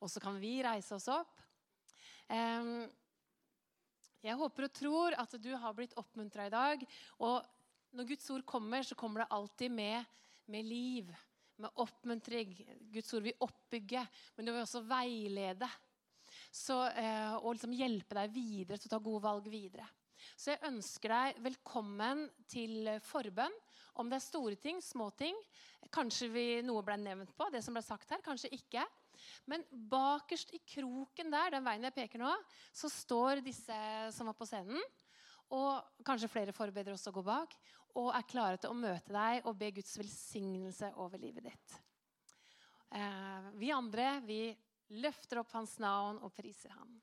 Og 0.00 0.10
så 0.10 0.22
kan 0.22 0.38
vi 0.40 0.60
reise 0.64 0.94
oss 0.96 1.08
opp. 1.12 1.40
Jeg 4.22 4.38
håper 4.38 4.68
og 4.68 4.74
tror 4.76 5.16
at 5.18 5.34
du 5.42 5.50
har 5.58 5.74
blitt 5.76 5.96
oppmuntra 6.00 6.46
i 6.46 6.54
dag. 6.54 6.84
Og 7.20 7.42
når 7.92 8.08
Guds 8.12 8.30
ord 8.32 8.44
kommer, 8.48 8.86
så 8.86 8.96
kommer 8.98 9.24
det 9.24 9.32
alltid 9.36 9.74
med, 9.74 10.04
med 10.46 10.64
liv, 10.64 11.10
med 11.60 11.82
oppmuntring. 11.82 12.54
Guds 12.94 13.12
ord 13.12 13.26
vil 13.26 13.44
oppbygge, 13.44 14.04
men 14.36 14.46
det 14.46 14.54
vil 14.54 14.64
også 14.64 14.84
veilede. 14.86 15.68
Så, 16.52 16.76
eh, 16.92 17.34
og 17.40 17.54
liksom 17.54 17.72
hjelpe 17.72 18.16
deg 18.18 18.32
videre 18.34 18.78
til 18.78 18.90
å 18.90 18.94
ta 18.94 19.00
gode 19.02 19.24
valg 19.24 19.46
videre. 19.48 19.86
Så 20.36 20.52
jeg 20.52 20.62
ønsker 20.68 21.12
deg 21.12 21.38
velkommen 21.44 22.26
til 22.50 22.90
forbønn. 23.06 23.54
Om 24.00 24.08
det 24.08 24.18
er 24.18 24.24
store 24.24 24.58
ting, 24.60 24.80
små 24.84 25.10
ting. 25.16 25.36
Kanskje 25.92 26.28
vi, 26.32 26.44
noe 26.64 26.84
ble 26.84 26.96
nevnt 27.00 27.32
på, 27.36 27.48
det 27.52 27.62
som 27.64 27.76
ble 27.76 27.82
sagt 27.84 28.12
her. 28.12 28.22
Kanskje 28.24 28.52
ikke. 28.54 28.84
Men 29.50 29.64
bakerst 29.70 30.52
i 30.56 30.60
kroken 30.74 31.32
der, 31.32 31.54
den 31.56 31.66
veien 31.66 31.88
jeg 31.88 31.96
peker 31.96 32.22
nå, 32.22 32.32
så 32.72 32.90
står 32.90 33.42
disse 33.44 33.78
som 34.14 34.30
var 34.30 34.36
på 34.38 34.48
scenen. 34.48 34.80
Og 35.52 36.04
kanskje 36.06 36.30
flere 36.32 36.54
forbereder 36.56 36.94
også 36.94 37.12
å 37.12 37.16
gå 37.18 37.24
bak. 37.26 37.56
Og 38.00 38.12
er 38.16 38.28
klare 38.28 38.60
til 38.60 38.72
å 38.72 38.78
møte 38.78 39.12
deg 39.12 39.48
og 39.48 39.58
be 39.60 39.72
Guds 39.76 39.98
velsignelse 40.00 40.94
over 41.02 41.20
livet 41.20 41.50
ditt. 41.50 41.80
Eh, 42.92 43.50
vi 43.60 43.72
andre 43.72 44.14
vi 44.24 44.42
løfter 44.88 45.40
opp 45.42 45.52
hans 45.56 45.78
navn 45.82 46.18
og 46.22 46.32
priser 46.34 46.74
ham. 46.74 47.00